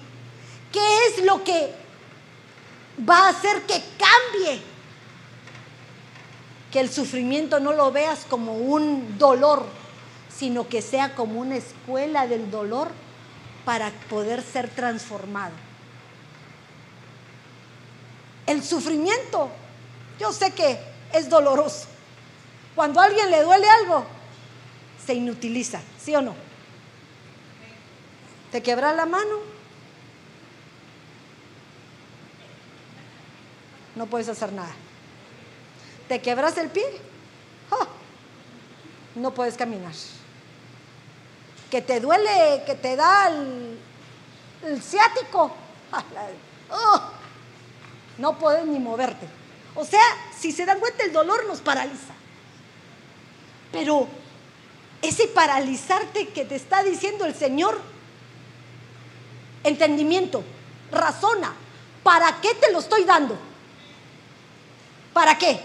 [0.71, 1.73] ¿Qué es lo que
[3.07, 4.61] va a hacer que cambie?
[6.71, 9.65] Que el sufrimiento no lo veas como un dolor,
[10.29, 12.89] sino que sea como una escuela del dolor
[13.65, 15.53] para poder ser transformado.
[18.45, 19.49] El sufrimiento,
[20.19, 20.79] yo sé que
[21.13, 21.87] es doloroso.
[22.75, 24.05] Cuando a alguien le duele algo,
[25.05, 26.35] se inutiliza, ¿sí o no?
[28.51, 29.35] ¿Te quebra la mano?
[33.95, 34.73] No puedes hacer nada.
[36.07, 36.85] ¿Te quebras el pie?
[37.71, 37.87] ¡Ah!
[39.15, 39.93] No puedes caminar.
[41.69, 45.53] Que te duele, que te da el, ciático.
[46.71, 47.11] ¡Ah!
[48.17, 49.27] No puedes ni moverte.
[49.75, 50.03] O sea,
[50.37, 52.13] si se dan cuenta, el dolor nos paraliza.
[53.71, 54.07] Pero
[55.01, 57.79] ese paralizarte que te está diciendo el Señor,
[59.63, 60.43] entendimiento,
[60.91, 61.53] razona,
[62.01, 63.37] ¿para qué te lo estoy dando?
[65.13, 65.59] ¿Para qué?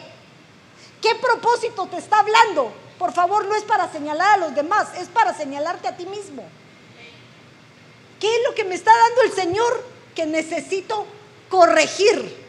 [1.03, 2.73] ¿Qué propósito te está hablando?
[2.99, 6.45] Por favor, no es para señalar a los demás, es para señalarte a ti mismo.
[8.21, 9.85] ¿Qué es lo que me está dando el Señor
[10.15, 11.05] que necesito
[11.51, 12.41] corregir?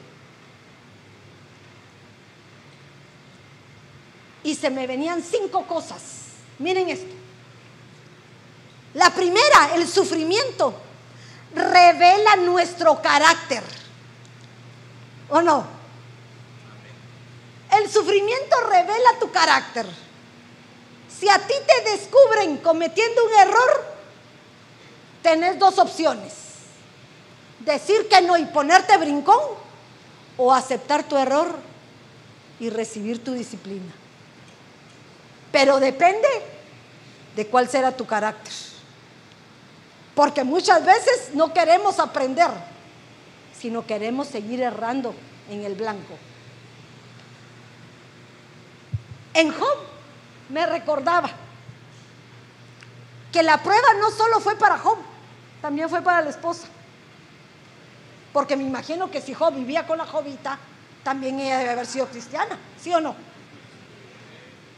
[4.43, 6.23] Y se me venían cinco cosas
[6.59, 7.13] Miren esto.
[8.93, 10.73] La primera, el sufrimiento,
[11.53, 13.63] revela nuestro carácter.
[15.29, 15.65] ¿O no?
[17.79, 19.85] El sufrimiento revela tu carácter.
[21.07, 23.85] Si a ti te descubren cometiendo un error,
[25.21, 26.33] tenés dos opciones.
[27.59, 29.39] Decir que no y ponerte brincón
[30.37, 31.57] o aceptar tu error
[32.59, 33.91] y recibir tu disciplina.
[35.51, 36.27] Pero depende
[37.35, 38.53] de cuál será tu carácter.
[40.13, 42.49] Porque muchas veces no queremos aprender.
[43.57, 45.15] sino queremos seguir errando
[45.49, 46.17] en el blanco.
[49.33, 49.77] En Job
[50.49, 51.29] me recordaba
[53.31, 54.97] que la prueba no solo fue para Job,
[55.61, 56.67] también fue para la esposa.
[58.31, 60.57] Porque me imagino que si Job vivía con la jovita,
[61.03, 63.15] también ella debe haber sido cristiana, ¿sí o no?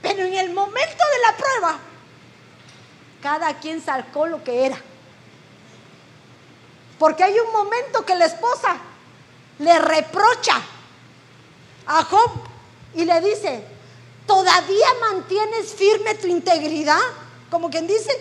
[0.02, 1.80] Pero en el momento de la prueba,
[3.22, 4.78] cada quien sacó lo que era.
[7.00, 8.78] Porque hay un momento que la esposa
[9.60, 10.62] le reprocha
[11.88, 12.32] a Job
[12.94, 13.75] y le dice,
[14.28, 17.00] ¿todavía mantienes firme tu integridad?
[17.50, 18.12] Como quien dice,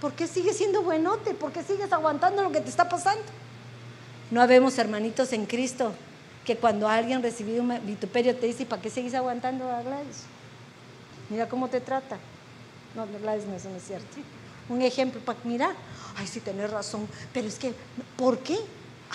[0.00, 1.34] ¿por qué sigues siendo buenote?
[1.34, 3.24] ¿Por qué sigues aguantando lo que te está pasando?
[4.30, 5.92] No habemos hermanitos en Cristo
[6.44, 10.24] que cuando alguien recibió un vituperio te dice, ¿para qué sigues aguantando a Gladys?
[11.28, 12.18] Mira cómo te trata.
[12.94, 14.16] No, Gladys no, eso no es cierto.
[14.68, 15.74] Un ejemplo para mirar,
[16.16, 17.72] ay, sí, tenés razón, pero es que,
[18.16, 18.58] ¿por qué?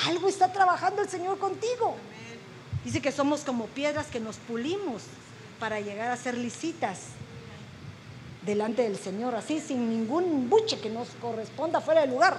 [0.07, 1.95] Algo está trabajando el Señor contigo.
[2.85, 5.03] Dice que somos como piedras que nos pulimos
[5.61, 6.97] para llegar a ser lisitas
[8.41, 12.35] delante del Señor, así sin ningún buche que nos corresponda fuera de lugar.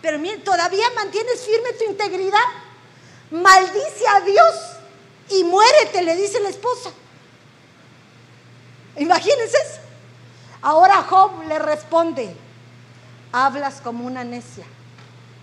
[0.00, 2.38] Pero mire, todavía mantienes firme tu integridad.
[3.32, 4.54] Maldice a Dios
[5.30, 6.90] y muérete, le dice la esposa.
[8.98, 9.80] Imagínense eso.
[10.62, 12.36] Ahora Job le responde,
[13.32, 14.64] hablas como una necia.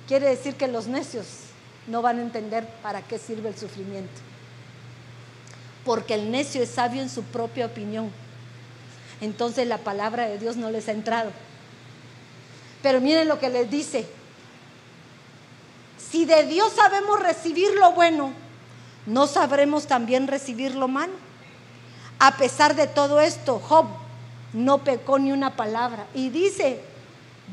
[0.08, 1.26] Quiere decir que los necios
[1.88, 4.31] no van a entender para qué sirve el sufrimiento.
[5.86, 8.12] Porque el necio es sabio en su propia opinión.
[9.20, 11.32] Entonces la palabra de Dios no les ha entrado.
[12.82, 14.08] Pero miren lo que les dice.
[16.12, 18.34] Si de Dios sabemos recibir lo bueno,
[19.06, 21.14] ¿no sabremos también recibir lo malo?
[22.20, 23.88] A pesar de todo esto, Job
[24.54, 26.06] no pecó ni una palabra.
[26.14, 26.82] Y dice,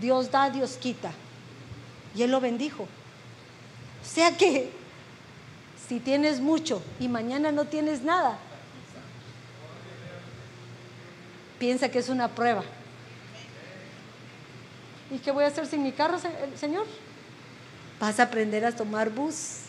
[0.01, 1.11] Dios da, Dios quita.
[2.15, 2.83] Y él lo bendijo.
[2.83, 4.71] O sea que
[5.89, 8.39] si tienes mucho y mañana no tienes nada,
[11.59, 12.63] piensa que es una prueba.
[15.11, 16.19] ¿Y qué voy a hacer sin mi carro,
[16.57, 16.85] Señor?
[17.99, 19.61] Vas a aprender a tomar bus.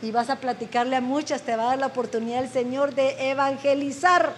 [0.00, 3.30] Y vas a platicarle a muchas, te va a dar la oportunidad el Señor de
[3.30, 4.34] evangelizar.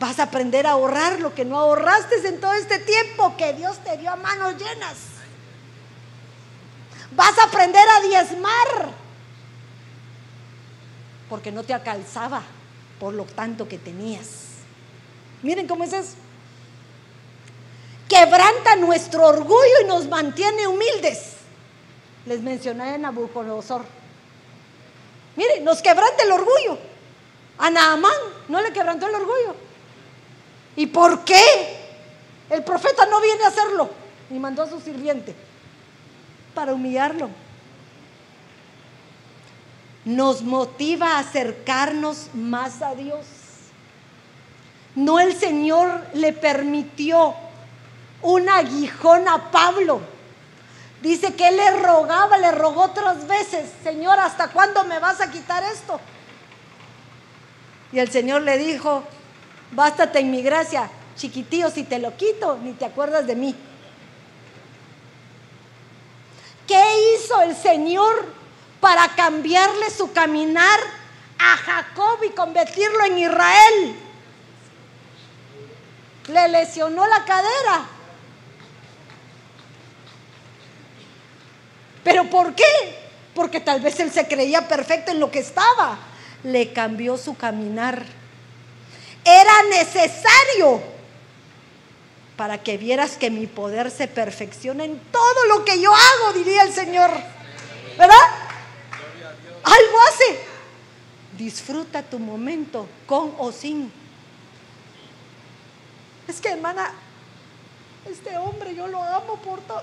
[0.00, 3.78] Vas a aprender a ahorrar lo que no ahorraste en todo este tiempo que Dios
[3.78, 5.19] te dio a manos llenas.
[7.12, 8.94] Vas a aprender a diezmar
[11.28, 12.42] porque no te alcanzaba
[12.98, 14.28] por lo tanto que tenías.
[15.42, 16.14] Miren cómo es eso.
[18.08, 21.34] Quebranta nuestro orgullo y nos mantiene humildes.
[22.26, 23.84] Les mencioné a Nabucodonosor.
[25.36, 26.78] Miren, nos quebranta el orgullo.
[27.58, 28.12] A Naamán
[28.48, 29.54] no le quebrantó el orgullo.
[30.76, 31.78] ¿Y por qué?
[32.50, 33.90] El profeta no viene a hacerlo.
[34.30, 35.34] Y mandó a su sirviente
[36.60, 37.30] para humillarlo.
[40.04, 43.24] Nos motiva a acercarnos más a Dios.
[44.94, 47.34] No el Señor le permitió
[48.20, 50.02] un aguijón a Pablo.
[51.00, 55.30] Dice que él le rogaba, le rogó otras veces, Señor, ¿hasta cuándo me vas a
[55.30, 55.98] quitar esto?
[57.90, 59.02] Y el Señor le dijo,
[59.72, 63.54] Bástate en mi gracia, chiquitío, si te lo quito, ni te acuerdas de mí.
[66.70, 68.32] ¿Qué hizo el Señor
[68.78, 70.78] para cambiarle su caminar
[71.36, 73.96] a Jacob y convertirlo en Israel?
[76.28, 77.86] Le lesionó la cadera.
[82.04, 82.62] ¿Pero por qué?
[83.34, 85.98] Porque tal vez él se creía perfecto en lo que estaba.
[86.44, 88.06] Le cambió su caminar
[89.24, 90.82] era necesario
[92.40, 96.62] para que vieras que mi poder se perfecciona en todo lo que yo hago, diría
[96.62, 97.10] el Señor.
[97.98, 98.16] ¿Verdad?
[99.62, 100.40] Algo hace.
[101.36, 103.92] Disfruta tu momento con o sin.
[106.26, 106.92] Es que hermana,
[108.10, 109.82] este hombre yo lo amo por todo.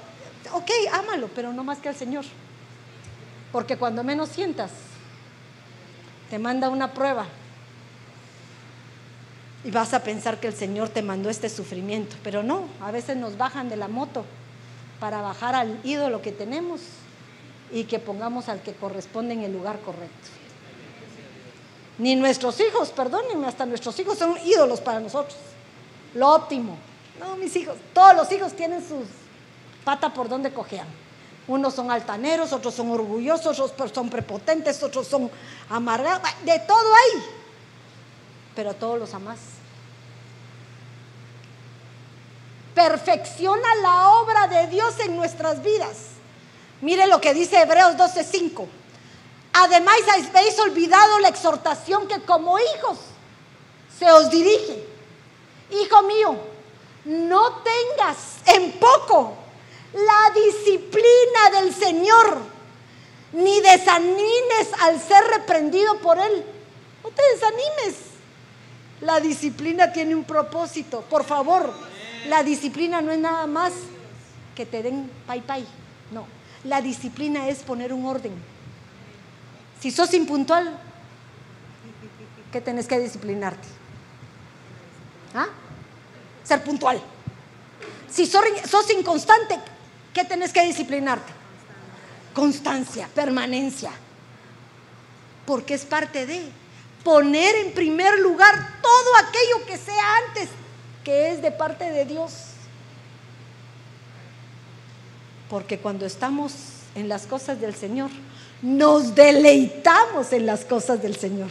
[0.54, 2.26] Ok, ámalo, pero no más que al Señor.
[3.52, 4.72] Porque cuando menos sientas,
[6.32, 7.28] te manda una prueba
[9.64, 13.18] y vas a pensar que el Señor te mandó este sufrimiento, pero no, a veces
[13.18, 14.24] nos bajan de la moto
[15.00, 16.82] para bajar al ídolo que tenemos
[17.72, 20.30] y que pongamos al que corresponde en el lugar correcto.
[21.98, 25.38] Ni nuestros hijos, perdónenme, hasta nuestros hijos son ídolos para nosotros.
[26.14, 26.78] Lo óptimo.
[27.20, 29.08] No, mis hijos, todos los hijos tienen sus
[29.84, 30.88] patas por donde cojean.
[31.48, 35.32] Unos son altaneros, otros son orgullosos, otros son prepotentes, otros son
[35.70, 37.22] amargados, de todo hay
[38.58, 39.38] pero todos los amas.
[42.74, 45.96] Perfecciona la obra de Dios en nuestras vidas.
[46.82, 48.68] Mire lo que dice Hebreos 12:5.
[49.54, 52.98] Además habéis olvidado la exhortación que como hijos
[53.96, 54.88] se os dirige.
[55.70, 56.36] Hijo mío,
[57.06, 58.18] no tengas
[58.58, 59.36] en poco
[59.94, 62.40] la disciplina del Señor,
[63.34, 66.44] ni desanimes al ser reprendido por Él.
[67.04, 68.07] No te desanimes.
[69.02, 71.02] La disciplina tiene un propósito.
[71.02, 71.74] Por favor,
[72.28, 73.74] la disciplina no es nada más
[74.56, 75.66] que te den pay pay.
[76.12, 76.26] No,
[76.64, 78.34] la disciplina es poner un orden.
[79.80, 80.80] Si sos impuntual,
[82.52, 83.68] ¿qué tenés que disciplinarte?
[85.36, 85.48] ¿Ah?
[86.44, 87.00] Ser puntual.
[88.10, 89.60] Si sos, inconstante,
[90.14, 91.32] ¿qué tenés que disciplinarte?
[92.34, 93.92] Constancia, permanencia.
[95.46, 96.50] Porque es parte de
[97.08, 100.50] poner en primer lugar todo aquello que sea antes,
[101.06, 102.34] que es de parte de Dios.
[105.50, 106.52] Porque cuando estamos
[106.96, 108.10] en las cosas del Señor,
[108.62, 111.50] nos deleitamos en las cosas del Señor.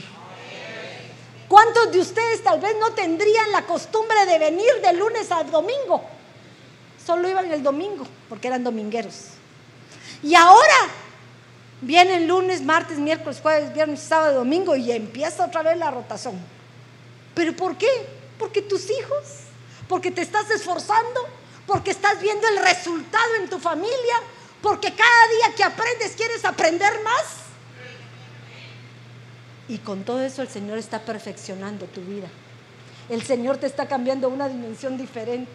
[1.48, 6.04] ¿Cuántos de ustedes tal vez no tendrían la costumbre de venir de lunes a domingo?
[7.02, 9.28] Solo iban el domingo, porque eran domingueros.
[10.22, 10.90] Y ahora
[11.81, 16.39] vienen lunes, martes, miércoles, jueves, viernes, sábado, domingo y empieza otra vez la rotación.
[17.35, 17.89] ¿Pero por qué?
[18.39, 19.24] Porque tus hijos,
[19.89, 21.27] porque te estás esforzando,
[21.66, 24.16] porque estás viendo el resultado en tu familia,
[24.62, 27.24] porque cada día que aprendes quieres aprender más.
[29.68, 32.29] Y con todo eso el Señor está perfeccionando tu vida.
[33.09, 35.53] El Señor te está cambiando a una dimensión diferente.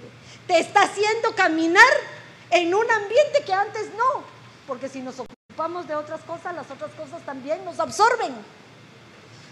[0.48, 1.84] Te está haciendo caminar
[2.50, 4.24] en un ambiente que antes no.
[4.68, 5.16] Porque si nos
[5.52, 8.34] ocupamos de otras cosas, las otras cosas también nos absorben.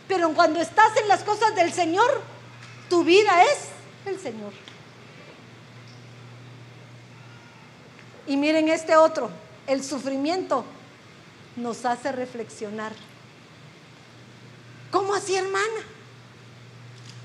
[0.08, 2.22] Pero cuando estás en las cosas del Señor,
[2.90, 3.68] tu vida es
[4.06, 4.54] el Señor.
[8.28, 9.30] Y miren este otro,
[9.68, 10.64] el sufrimiento
[11.58, 12.94] nos hace reflexionar.
[14.92, 15.82] ¿Cómo así, hermana?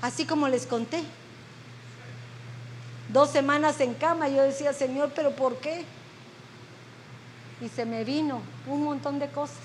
[0.01, 1.01] Así como les conté.
[3.07, 5.85] Dos semanas en cama, yo decía, Señor, pero ¿por qué?
[7.61, 9.57] Y se me vino un montón de cosas.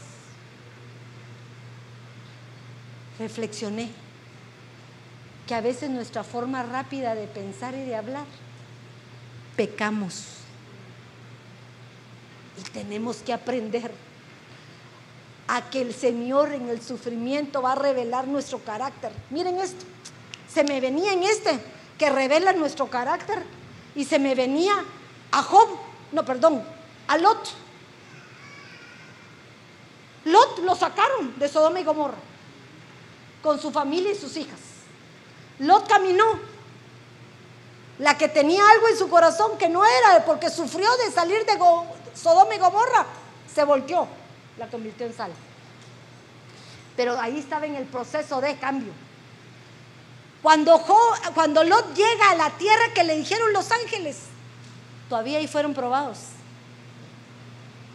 [3.19, 3.91] Reflexioné
[5.47, 8.25] que a veces nuestra forma rápida de pensar y de hablar,
[9.57, 10.41] pecamos
[12.73, 13.91] tenemos que aprender
[15.49, 19.11] a que el Señor en el sufrimiento va a revelar nuestro carácter.
[19.31, 19.85] Miren esto,
[20.49, 21.59] se me venía en este
[21.99, 23.43] que revela nuestro carácter
[23.95, 24.73] y se me venía
[25.33, 25.69] a Job,
[26.13, 26.63] no, perdón,
[27.09, 27.51] a Lot.
[30.25, 32.19] Lot lo sacaron de Sodoma y Gomorra
[33.43, 34.59] con su familia y sus hijas.
[35.59, 36.51] Lot caminó.
[37.99, 41.59] La que tenía algo en su corazón que no era porque sufrió de salir de,
[42.15, 43.05] Sodoma y Gomorra
[43.53, 44.09] se volteó,
[44.59, 45.31] la convirtió en sal.
[46.97, 48.93] Pero ahí estaba en el proceso de cambio.
[50.43, 50.83] Cuando,
[51.35, 54.17] cuando Lot llega a la tierra que le dijeron los ángeles,
[55.11, 56.19] todavía ahí fueron probados.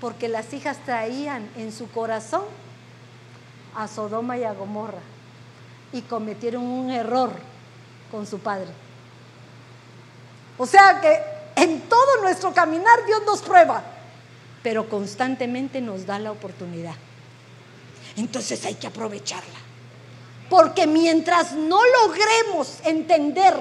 [0.01, 2.43] Porque las hijas traían en su corazón
[3.75, 5.01] a Sodoma y a Gomorra
[5.91, 7.31] y cometieron un error
[8.11, 8.69] con su padre.
[10.57, 11.19] O sea que
[11.61, 13.83] en todo nuestro caminar Dios nos prueba
[14.65, 16.95] pero constantemente nos da la oportunidad.
[18.15, 19.59] Entonces hay que aprovecharla.
[20.49, 23.53] Porque mientras no logremos entender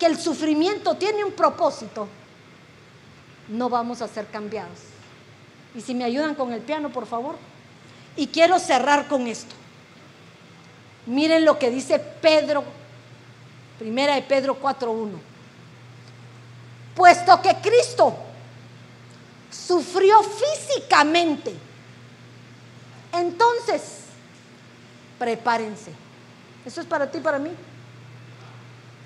[0.00, 2.08] que el sufrimiento tiene un propósito,
[3.50, 4.80] no vamos a ser cambiados.
[5.74, 7.36] Y si me ayudan con el piano, por favor.
[8.16, 9.54] Y quiero cerrar con esto.
[11.06, 12.62] Miren lo que dice Pedro,
[13.78, 15.10] primera de Pedro 4.1.
[16.94, 18.14] Puesto que Cristo
[19.50, 21.54] sufrió físicamente.
[23.12, 24.02] Entonces,
[25.18, 25.92] prepárense.
[26.64, 27.50] Eso es para ti para mí.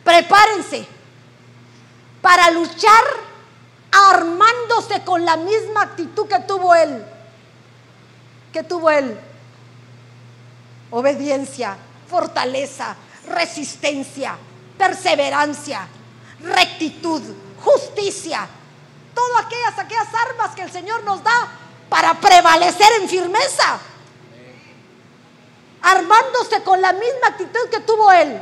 [0.05, 0.87] Prepárense
[2.21, 3.26] para luchar
[3.97, 7.05] armándose con la misma actitud que tuvo él.
[8.53, 9.19] Que tuvo él.
[10.91, 11.77] Obediencia,
[12.09, 12.95] fortaleza,
[13.29, 14.37] resistencia,
[14.77, 15.89] perseverancia,
[16.41, 17.23] rectitud,
[17.65, 18.47] justicia,
[19.15, 21.49] todas aquellas, aquellas armas que el Señor nos da
[21.89, 23.79] para prevalecer en firmeza.
[25.83, 28.41] Armándose con la misma actitud que tuvo Él.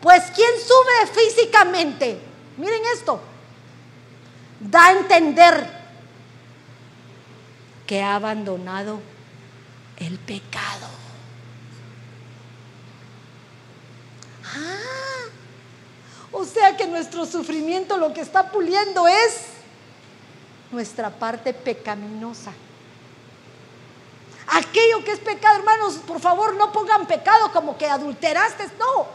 [0.00, 2.20] Pues quien sube físicamente,
[2.56, 3.20] miren esto,
[4.70, 5.66] da a entender
[7.86, 9.00] que ha abandonado
[9.98, 10.86] el pecado.
[14.44, 15.28] Ah,
[16.32, 19.46] o sea que nuestro sufrimiento lo que está puliendo es
[20.70, 22.52] nuestra parte pecaminosa.
[24.48, 29.06] Aquello que es pecado, hermanos, por favor no pongan pecado como que adulteraste, no.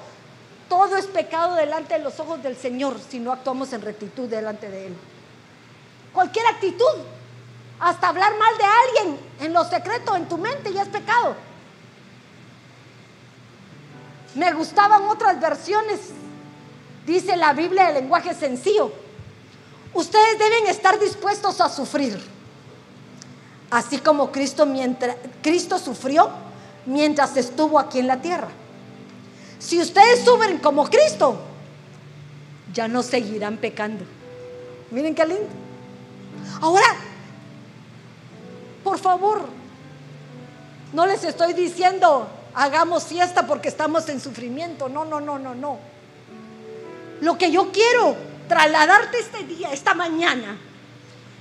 [0.68, 4.70] Todo es pecado delante de los ojos del Señor si no actuamos en rectitud delante
[4.70, 4.98] de Él.
[6.18, 6.96] Cualquier actitud,
[7.80, 11.36] hasta hablar mal de alguien en lo secreto, en tu mente, ya es pecado.
[14.34, 16.00] Me gustaban otras versiones,
[17.06, 18.92] dice la Biblia de lenguaje sencillo.
[19.94, 22.20] Ustedes deben estar dispuestos a sufrir
[23.70, 26.32] así como Cristo, mientras, Cristo sufrió
[26.88, 28.48] mientras estuvo aquí en la tierra.
[29.60, 31.38] Si ustedes sufren como Cristo,
[32.74, 34.04] ya no seguirán pecando.
[34.90, 35.67] Miren qué lindo.
[36.62, 36.96] Ahora,
[38.84, 39.48] por favor,
[40.94, 44.90] no les estoy diciendo hagamos fiesta porque estamos en sufrimiento.
[44.90, 45.80] No, no, no, no, no.
[47.22, 48.16] Lo que yo quiero
[48.48, 50.58] trasladarte este día, esta mañana,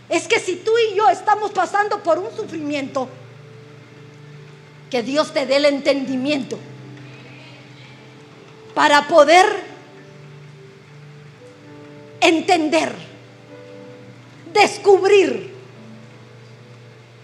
[0.09, 3.09] es que si tú y yo estamos pasando por un sufrimiento,
[4.91, 6.59] que Dios te dé el entendimiento
[8.75, 9.47] para poder
[12.21, 12.95] entender,
[14.57, 15.55] descubrir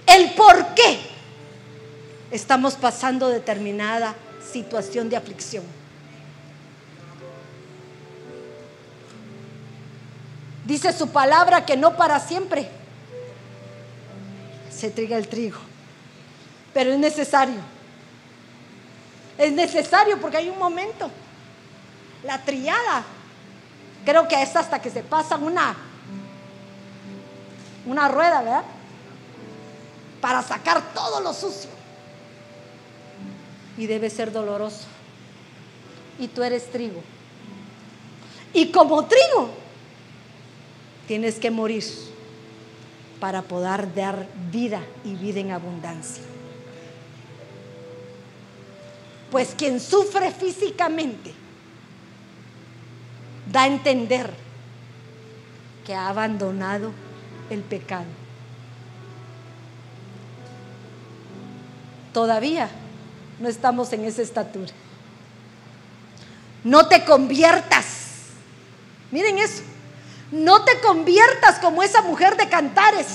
[0.06, 1.00] el por qué
[2.30, 4.14] estamos pasando determinada
[4.52, 5.64] situación de aflicción.
[10.64, 12.68] Dice su palabra que no para siempre
[14.70, 15.58] se triga el trigo,
[16.72, 17.60] pero es necesario.
[19.38, 21.10] Es necesario porque hay un momento.
[22.24, 23.02] La triada,
[24.04, 25.74] creo que es hasta que se pasa una,
[27.86, 28.64] una rueda, ¿verdad?
[30.20, 31.70] Para sacar todo lo sucio.
[33.76, 34.84] Y debe ser doloroso.
[36.18, 37.02] Y tú eres trigo.
[38.52, 39.50] Y como trigo,
[41.06, 41.84] tienes que morir
[43.18, 46.22] para poder dar vida y vida en abundancia.
[49.30, 51.32] Pues quien sufre físicamente
[53.50, 54.30] da a entender
[55.86, 56.92] que ha abandonado
[57.52, 58.06] el pecado.
[62.12, 62.68] Todavía
[63.40, 64.72] no estamos en esa estatura.
[66.64, 67.86] No te conviertas.
[69.10, 69.62] Miren eso.
[70.30, 73.06] No te conviertas como esa mujer de Cantares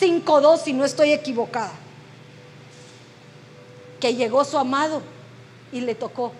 [0.00, 1.72] 5.2 si no estoy equivocada.
[4.00, 5.02] Que llegó su amado
[5.72, 6.32] y le tocó.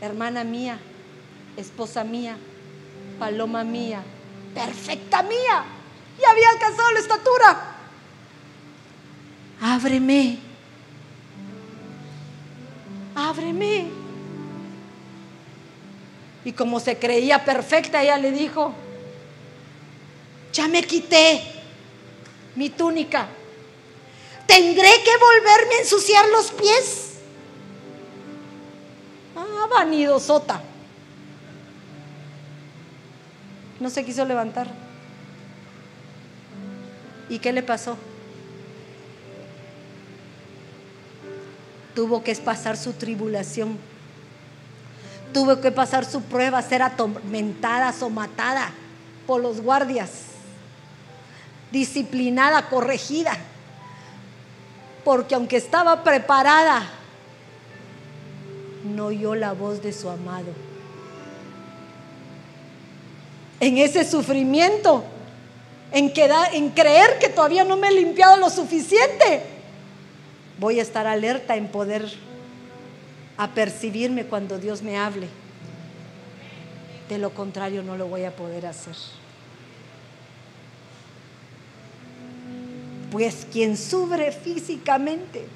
[0.00, 0.78] Hermana mía,
[1.56, 2.36] esposa mía,
[3.18, 4.02] paloma mía,
[4.54, 5.64] perfecta mía.
[6.20, 7.76] Y había alcanzado la estatura.
[9.60, 10.38] Ábreme.
[13.14, 13.90] Ábreme.
[16.44, 18.72] Y como se creía perfecta, ella le dijo,
[20.52, 21.42] ya me quité
[22.56, 23.28] mi túnica.
[24.46, 27.10] ¿Tendré que volverme a ensuciar los pies?
[29.36, 30.18] Ah, vanido
[33.80, 34.68] No se quiso levantar.
[37.28, 37.96] ¿Y qué le pasó?
[41.94, 43.78] Tuvo que pasar su tribulación
[45.32, 48.70] tuvo que pasar su prueba, ser atormentada, somatada
[49.26, 50.10] por los guardias,
[51.70, 53.36] disciplinada, corregida,
[55.04, 56.82] porque aunque estaba preparada,
[58.84, 60.69] no oyó la voz de su amado.
[63.60, 65.04] En ese sufrimiento,
[65.92, 66.12] en,
[66.52, 69.42] en creer que todavía no me he limpiado lo suficiente,
[70.58, 72.10] voy a estar alerta en poder
[73.36, 75.26] a percibirme cuando Dios me hable.
[77.08, 78.94] De lo contrario no lo voy a poder hacer.
[83.10, 85.46] Pues quien sufre físicamente,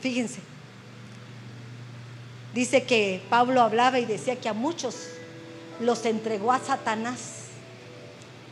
[0.00, 0.40] fíjense,
[2.54, 5.17] dice que Pablo hablaba y decía que a muchos
[5.80, 7.44] los entregó a Satanás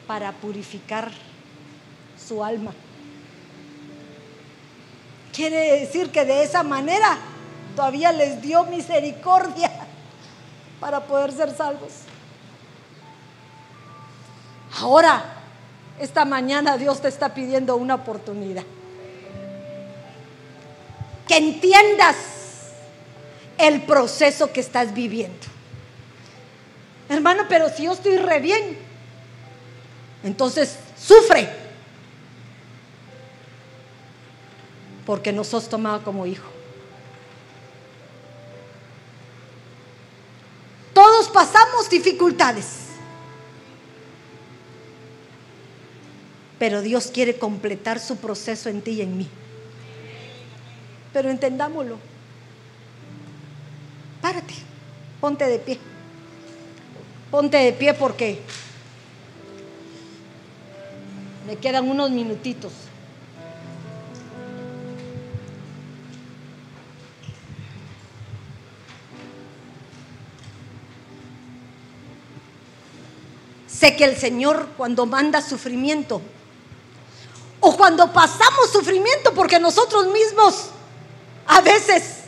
[0.07, 1.11] para purificar
[2.17, 2.73] su alma.
[5.33, 7.19] Quiere decir que de esa manera
[7.75, 9.71] todavía les dio misericordia
[10.81, 11.93] para poder ser salvos.
[14.81, 15.25] Ahora,
[15.99, 18.65] esta mañana Dios te está pidiendo una oportunidad.
[21.27, 22.17] Que entiendas
[23.59, 25.56] el proceso que estás viviendo.
[27.09, 28.79] Hermano, pero si yo estoy re bien,
[30.25, 31.67] entonces sufre.
[35.07, 36.45] porque nos has tomado como hijo.
[40.93, 42.67] Todos pasamos dificultades.
[46.59, 49.29] Pero Dios quiere completar su proceso en ti y en mí.
[51.13, 51.99] Pero entendámoslo.
[54.21, 54.55] Párate,
[55.21, 55.79] ponte de pie.
[57.37, 58.41] Ponte de pie porque
[61.47, 62.73] me quedan unos minutitos.
[73.67, 76.23] Sé que el Señor cuando manda sufrimiento
[77.61, 80.71] o cuando pasamos sufrimiento porque nosotros mismos
[81.47, 82.21] a veces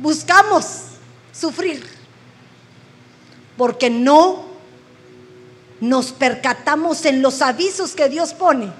[0.00, 0.66] buscamos
[1.32, 1.95] sufrir
[3.56, 4.44] porque no
[5.80, 8.72] nos percatamos en los avisos que Dios pone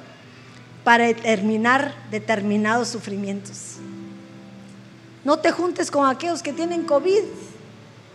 [0.85, 3.77] para determinar determinados sufrimientos.
[5.25, 7.23] No te juntes con aquellos que tienen COVID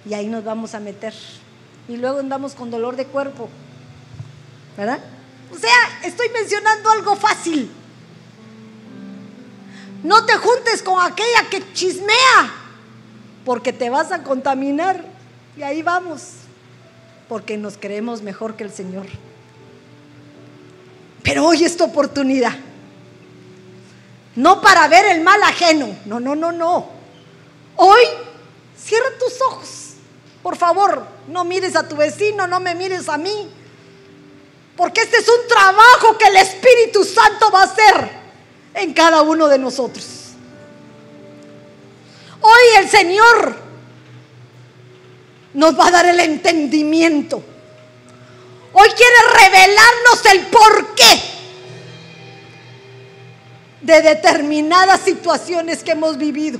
[0.09, 1.13] y ahí nos vamos a meter
[1.87, 3.49] y luego andamos con dolor de cuerpo.
[4.77, 4.99] ¿Verdad?
[5.53, 7.69] O sea, estoy mencionando algo fácil.
[10.03, 12.51] No te juntes con aquella que chismea,
[13.45, 15.03] porque te vas a contaminar.
[15.57, 16.21] Y ahí vamos,
[17.31, 19.05] porque nos creemos mejor que el Señor.
[21.23, 22.51] Pero hoy es tu oportunidad.
[24.35, 25.95] No para ver el mal ajeno.
[26.03, 26.89] No, no, no, no.
[27.77, 28.01] Hoy
[28.77, 29.81] cierra tus ojos
[30.43, 33.49] por favor, no mires a tu vecino, no me mires a mí.
[34.75, 38.09] Porque este es un trabajo que el Espíritu Santo va a hacer
[38.73, 40.31] en cada uno de nosotros.
[42.41, 43.70] Hoy el Señor
[45.53, 47.43] nos va a dar el entendimiento.
[48.73, 51.21] Hoy quiere revelarnos el porqué
[53.81, 56.59] de determinadas situaciones que hemos vivido.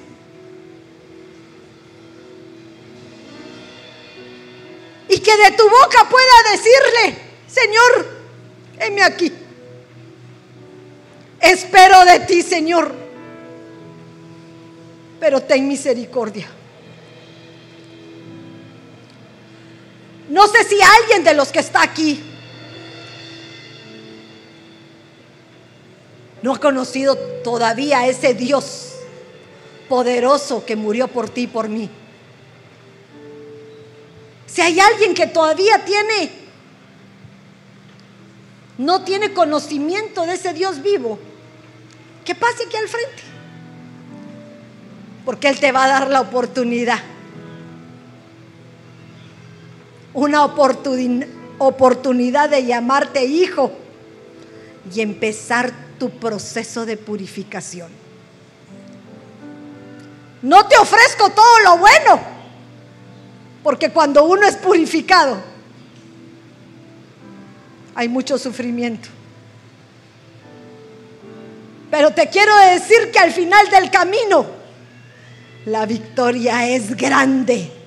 [5.11, 8.07] y que de tu boca pueda decirle, Señor,
[8.80, 9.30] heme aquí.
[11.41, 12.95] Espero de ti, Señor,
[15.19, 16.47] pero ten misericordia.
[20.31, 22.23] No sé si alguien de los que está aquí
[26.41, 28.93] no ha conocido todavía a ese Dios
[29.89, 31.89] poderoso que murió por ti y por mí.
[34.47, 36.31] Si hay alguien que todavía tiene,
[38.77, 41.19] no tiene conocimiento de ese Dios vivo,
[42.23, 43.23] que pase aquí al frente.
[45.25, 46.99] Porque Él te va a dar la oportunidad.
[50.13, 53.71] Una oportunidad de llamarte hijo
[54.93, 57.89] y empezar tu proceso de purificación.
[60.41, 62.19] No te ofrezco todo lo bueno
[63.63, 65.38] porque cuando uno es purificado,
[67.93, 69.09] hay mucho sufrimiento.
[71.91, 74.45] Pero te quiero decir que al final del camino,
[75.65, 77.80] la victoria es grande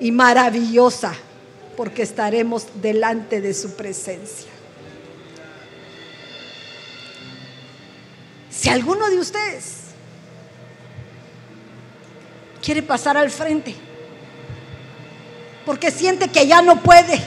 [0.00, 1.14] y maravillosa,
[1.76, 4.50] porque estaremos delante de su presencia.
[8.50, 9.76] Si alguno de ustedes
[12.62, 13.74] quiere pasar al frente,
[15.64, 17.22] porque siente que ya no puede,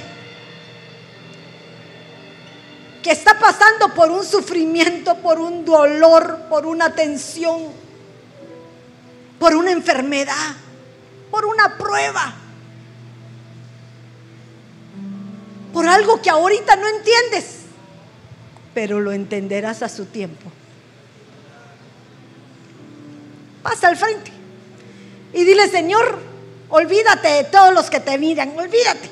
[3.03, 7.67] que está pasando por un sufrimiento, por un dolor, por una tensión,
[9.39, 10.55] por una enfermedad,
[11.31, 12.33] por una prueba,
[15.73, 17.45] por algo que ahorita no entiendes,
[18.73, 20.51] pero lo entenderás a su tiempo.
[23.63, 24.31] Pasa al frente
[25.33, 26.29] y dile, Señor,
[26.69, 29.09] Olvídate de todos los que te miran, olvídate.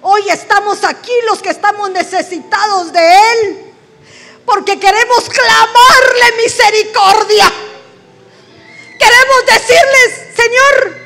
[0.00, 3.58] Hoy estamos aquí los que estamos necesitados de Él,
[4.46, 7.52] porque queremos clamarle misericordia.
[8.98, 11.01] Queremos decirles, Señor,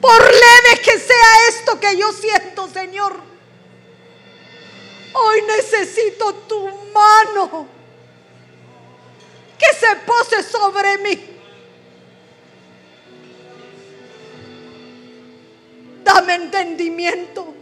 [0.00, 3.16] por leve que sea esto que yo siento, Señor,
[5.12, 7.66] hoy necesito tu mano
[9.58, 11.38] que se pose sobre mí.
[16.04, 17.54] Dame entendimiento.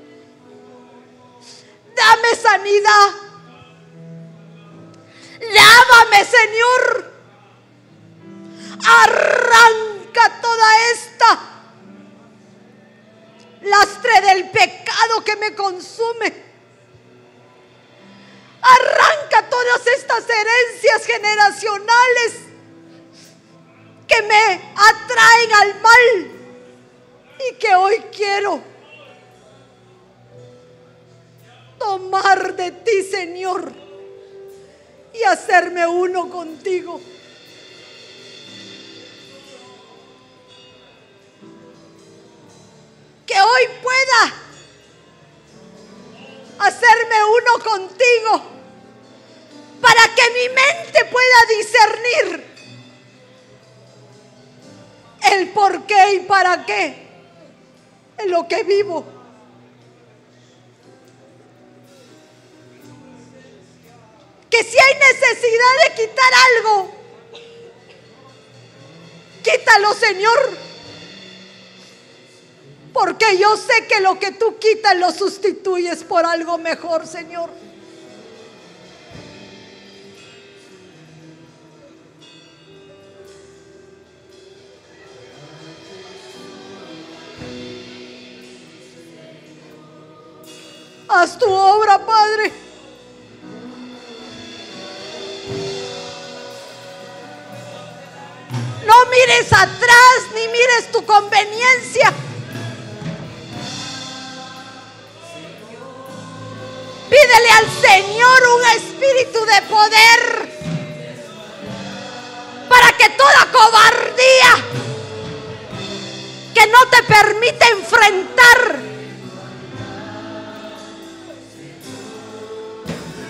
[1.97, 3.09] Dame sanidad.
[5.41, 7.13] Lávame, Señor.
[8.85, 11.56] Arranca toda esta
[13.67, 16.33] lastre del pecado que me consume.
[18.63, 22.33] Arranca todas estas herencias generacionales
[24.09, 26.31] que me atraen al mal
[27.49, 28.63] y que hoy quiero
[31.79, 33.73] tomar de ti, Señor,
[35.13, 37.01] y hacerme uno contigo.
[43.27, 44.47] Que hoy pueda
[46.59, 48.43] hacerme uno contigo
[49.81, 52.57] para que mi mente pueda discernir
[55.33, 57.07] el por qué y para qué
[58.19, 59.05] en lo que vivo.
[64.51, 66.91] Que si hay necesidad de quitar algo,
[69.43, 70.66] quítalo, Señor.
[73.07, 77.49] Porque yo sé que lo que tú quitas lo sustituyes por algo mejor, Señor.
[91.09, 92.53] Haz tu obra, Padre.
[98.85, 102.13] No mires atrás ni mires tu conveniencia.
[107.17, 110.49] Pídele al Señor un espíritu de poder
[112.69, 114.53] para que toda cobardía
[116.53, 118.81] que no te permite enfrentar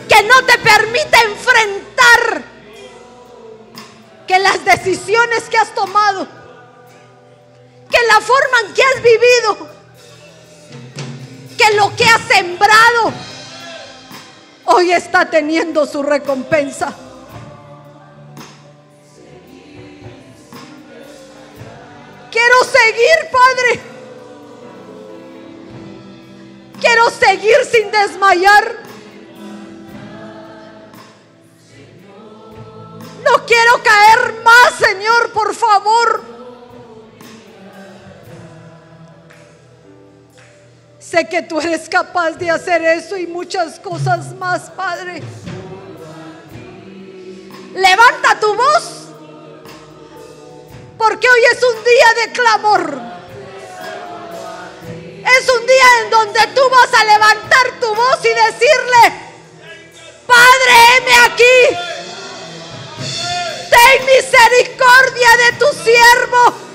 [0.09, 2.43] que no te permite enfrentar
[4.27, 6.27] que las decisiones que has tomado,
[7.89, 9.69] que la forma en que has vivido,
[11.57, 13.13] que lo que has sembrado,
[14.67, 16.95] hoy está teniendo su recompensa.
[22.31, 23.81] Quiero seguir, Padre.
[26.81, 28.77] Quiero seguir sin desmayar.
[33.25, 36.36] No quiero caer más, Señor, por favor.
[41.09, 45.23] Sé que tú eres capaz de hacer eso y muchas cosas más, Padre.
[47.75, 48.91] Levanta tu voz,
[50.99, 53.01] porque hoy es un día de clamor.
[55.39, 59.13] Es un día en donde tú vas a levantar tu voz y decirle,
[60.27, 61.77] Padre, heme aquí.
[63.71, 66.66] Ten misericordia de tu siervo.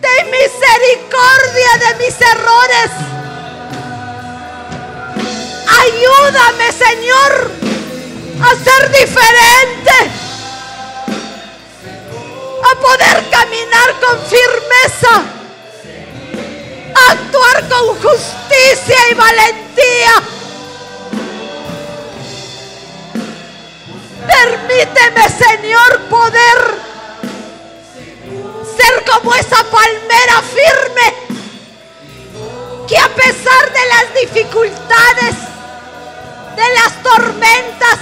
[0.00, 2.90] Ten misericordia de mis errores.
[5.80, 7.50] Ayúdame, Señor,
[8.42, 9.96] a ser diferente.
[12.70, 15.24] A poder caminar con firmeza.
[16.94, 20.22] A actuar con justicia y valentía.
[24.26, 26.78] Permíteme, Señor, poder
[28.78, 31.28] ser como esa palmera firme
[32.86, 35.34] que a pesar de las dificultades,
[36.56, 37.98] de las tormentas,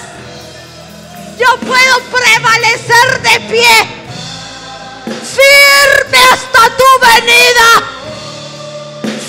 [1.39, 3.77] yo puedo prevalecer de pie,
[5.37, 7.69] firme hasta tu venida,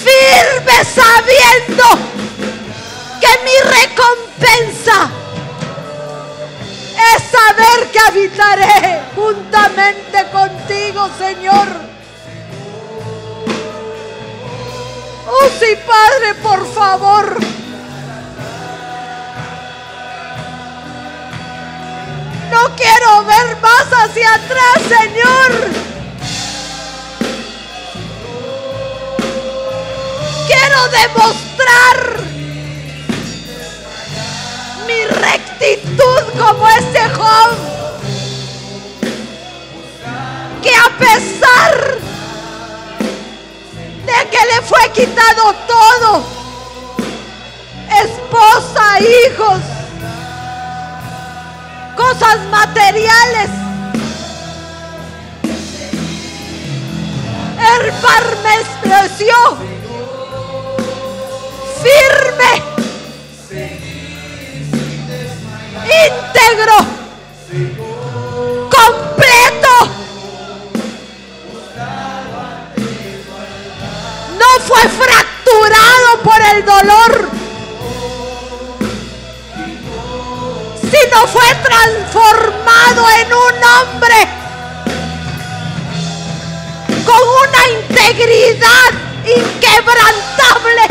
[0.03, 1.85] firme sabiendo
[3.19, 5.09] que mi recompensa
[7.15, 10.56] es saber que habitaré juntamente contigo,
[11.17, 11.67] Señor.
[15.29, 17.37] Oh sí, Padre, por favor.
[22.51, 25.51] No quiero ver más hacia atrás, Señor.
[30.47, 32.19] Quiero demostrar
[34.87, 37.66] mi rectitud como ese Job.
[40.73, 41.97] A pesar
[44.05, 46.23] de que le fue quitado todo,
[48.03, 49.61] esposa, hijos,
[51.95, 53.49] cosas materiales,
[57.59, 59.35] él permaneció
[61.81, 62.51] firme
[65.85, 66.77] íntegro,
[68.69, 69.26] completo.
[74.77, 77.29] Fue fracturado por el dolor,
[80.81, 84.27] sino fue transformado en un hombre
[87.05, 88.91] con una integridad
[89.25, 90.87] inquebrantable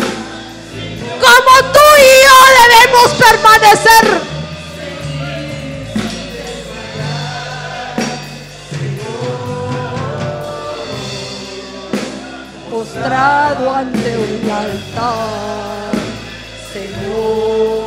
[1.20, 4.35] como tú y yo debemos permanecer.
[12.76, 15.92] Postrado ante un altar,
[16.74, 17.85] Señor.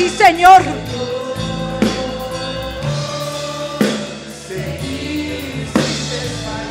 [0.00, 0.62] Sí, Señor.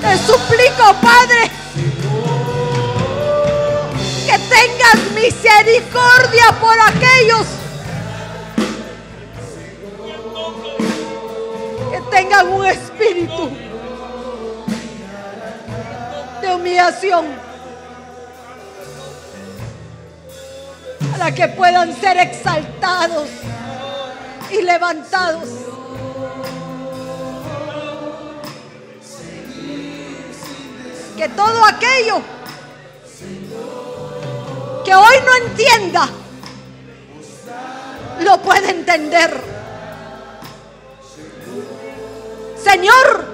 [0.02, 1.52] Te suplico, Padre,
[4.26, 7.46] que tengas misericordia por aquellos
[11.92, 13.52] que tengan un espíritu
[16.42, 17.49] de humillación
[21.20, 23.28] para que puedan ser exaltados
[24.50, 25.50] y levantados.
[31.18, 32.22] Que todo aquello
[34.86, 36.10] que hoy no entienda,
[38.22, 39.42] lo puede entender.
[42.64, 43.26] Señor,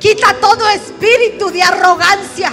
[0.00, 2.52] quita todo espíritu de arrogancia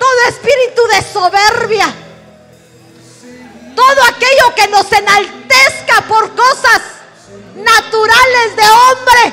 [0.00, 1.94] todo espíritu de soberbia,
[3.76, 6.80] todo aquello que nos enaltezca por cosas
[7.54, 9.32] naturales de hombre,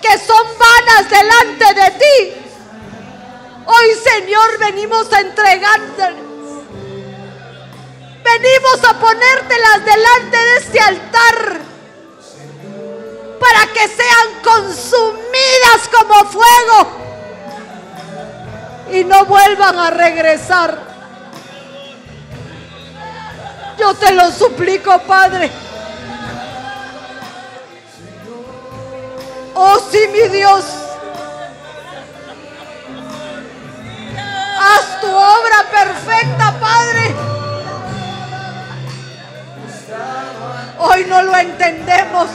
[0.00, 2.34] que son vanas delante de ti.
[3.66, 6.22] Hoy, Señor, venimos a entregártelas.
[8.24, 11.60] Venimos a ponértelas delante de este altar
[13.38, 17.11] para que sean consumidas como fuego
[18.92, 20.78] y no vuelvan a regresar.
[23.78, 25.50] Yo te lo suplico, Padre.
[29.54, 30.64] Oh, sí, mi Dios.
[34.60, 37.14] Haz tu obra perfecta, Padre.
[40.78, 42.28] Hoy no lo entendemos.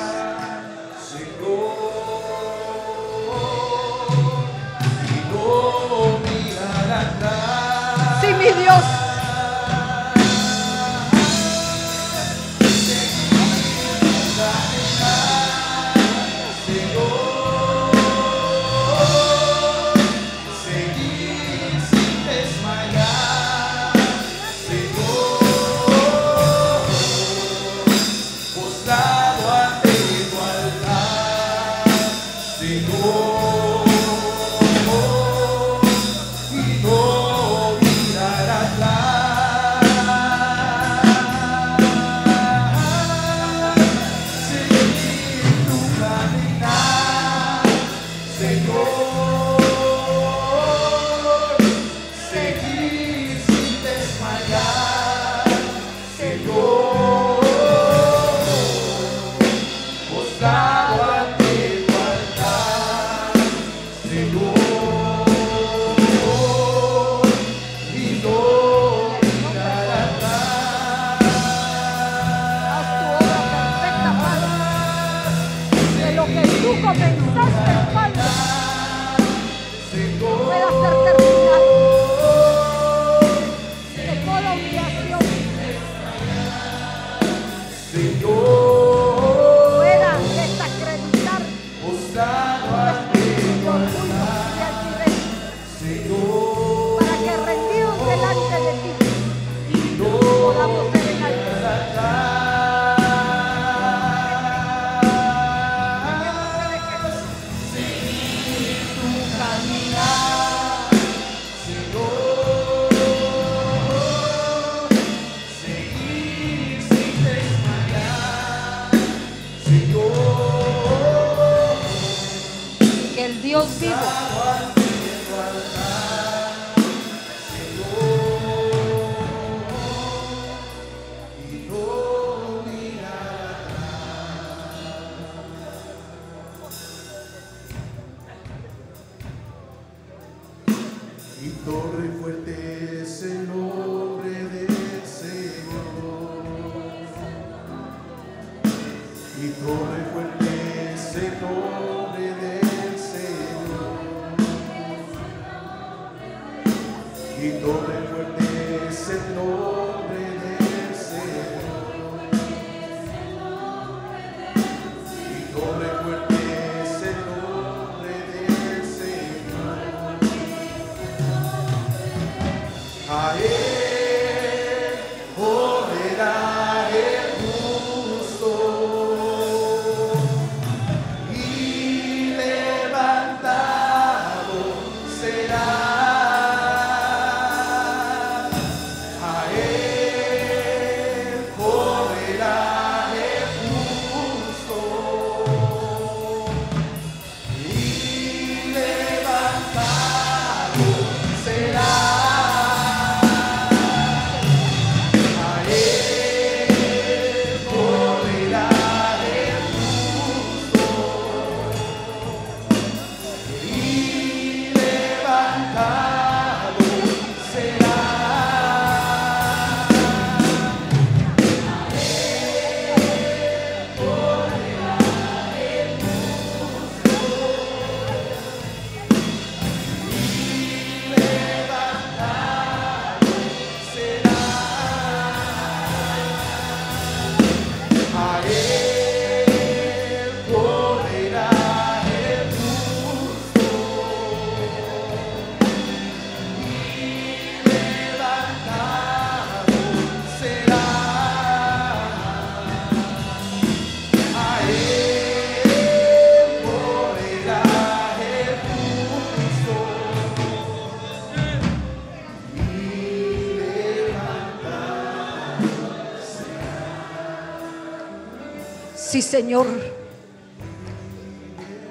[269.27, 269.67] Señor.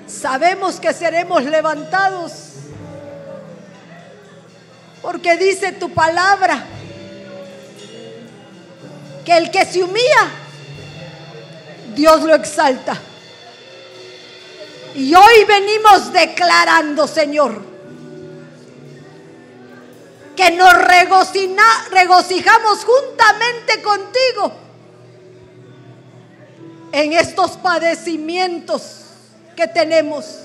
[0.07, 2.33] Sabemos que seremos levantados.
[5.03, 6.65] Porque dice tu palabra
[9.25, 10.31] que el que se humilla,
[11.95, 12.97] Dios lo exalta.
[14.95, 17.61] Y hoy venimos declarando, Señor,
[20.35, 20.73] que nos
[21.91, 24.66] regocijamos juntamente contigo
[26.93, 29.05] en estos padecimientos
[29.55, 30.41] que tenemos.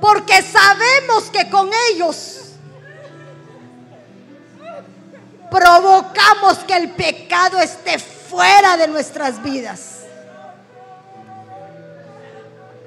[0.00, 2.40] Porque sabemos que con ellos
[5.50, 9.96] provocamos que el pecado esté fuera de nuestras vidas.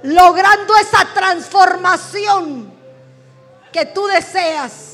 [0.03, 2.73] Logrando esa transformación
[3.71, 4.93] que tú deseas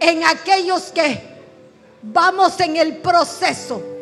[0.00, 1.22] en aquellos que
[2.02, 3.97] vamos en el proceso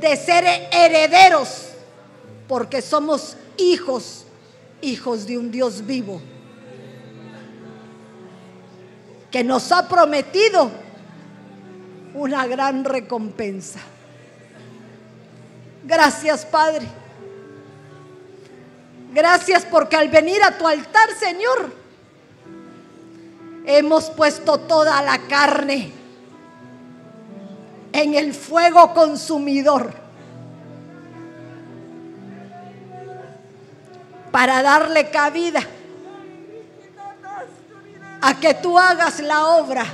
[0.00, 1.68] de ser herederos,
[2.48, 4.24] porque somos hijos,
[4.80, 6.20] hijos de un Dios vivo,
[9.30, 10.70] que nos ha prometido
[12.14, 13.80] una gran recompensa.
[15.84, 16.86] Gracias, Padre.
[19.12, 21.72] Gracias porque al venir a tu altar, Señor,
[23.66, 26.03] hemos puesto toda la carne
[27.94, 29.94] en el fuego consumidor
[34.32, 35.60] para darle cabida
[38.20, 39.86] a que tú hagas la obra.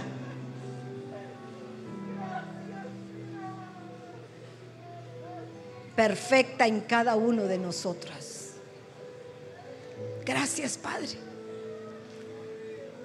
[5.95, 8.53] perfecta en cada uno de nosotras.
[10.25, 11.19] Gracias, Padre.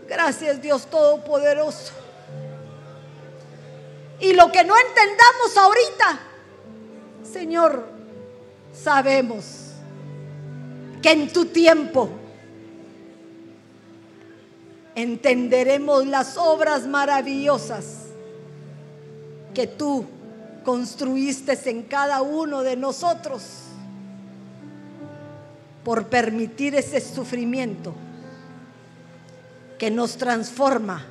[0.07, 2.04] Gracias, Dios Todopoderoso.
[4.19, 6.19] Y lo que no entendamos ahorita,
[7.31, 7.85] Señor,
[8.73, 9.45] sabemos
[11.01, 12.09] que en tu tiempo
[14.95, 18.05] entenderemos las obras maravillosas
[19.53, 20.05] que tú
[20.63, 23.43] construiste en cada uno de nosotros
[25.83, 27.93] por permitir ese sufrimiento
[29.77, 31.05] que nos transforma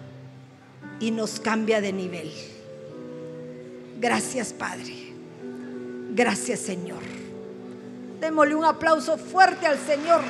[0.98, 2.53] y nos cambia de nivel.
[4.04, 5.14] Gracias Padre.
[6.10, 7.00] Gracias Señor.
[8.20, 10.20] Démosle un aplauso fuerte al Señor.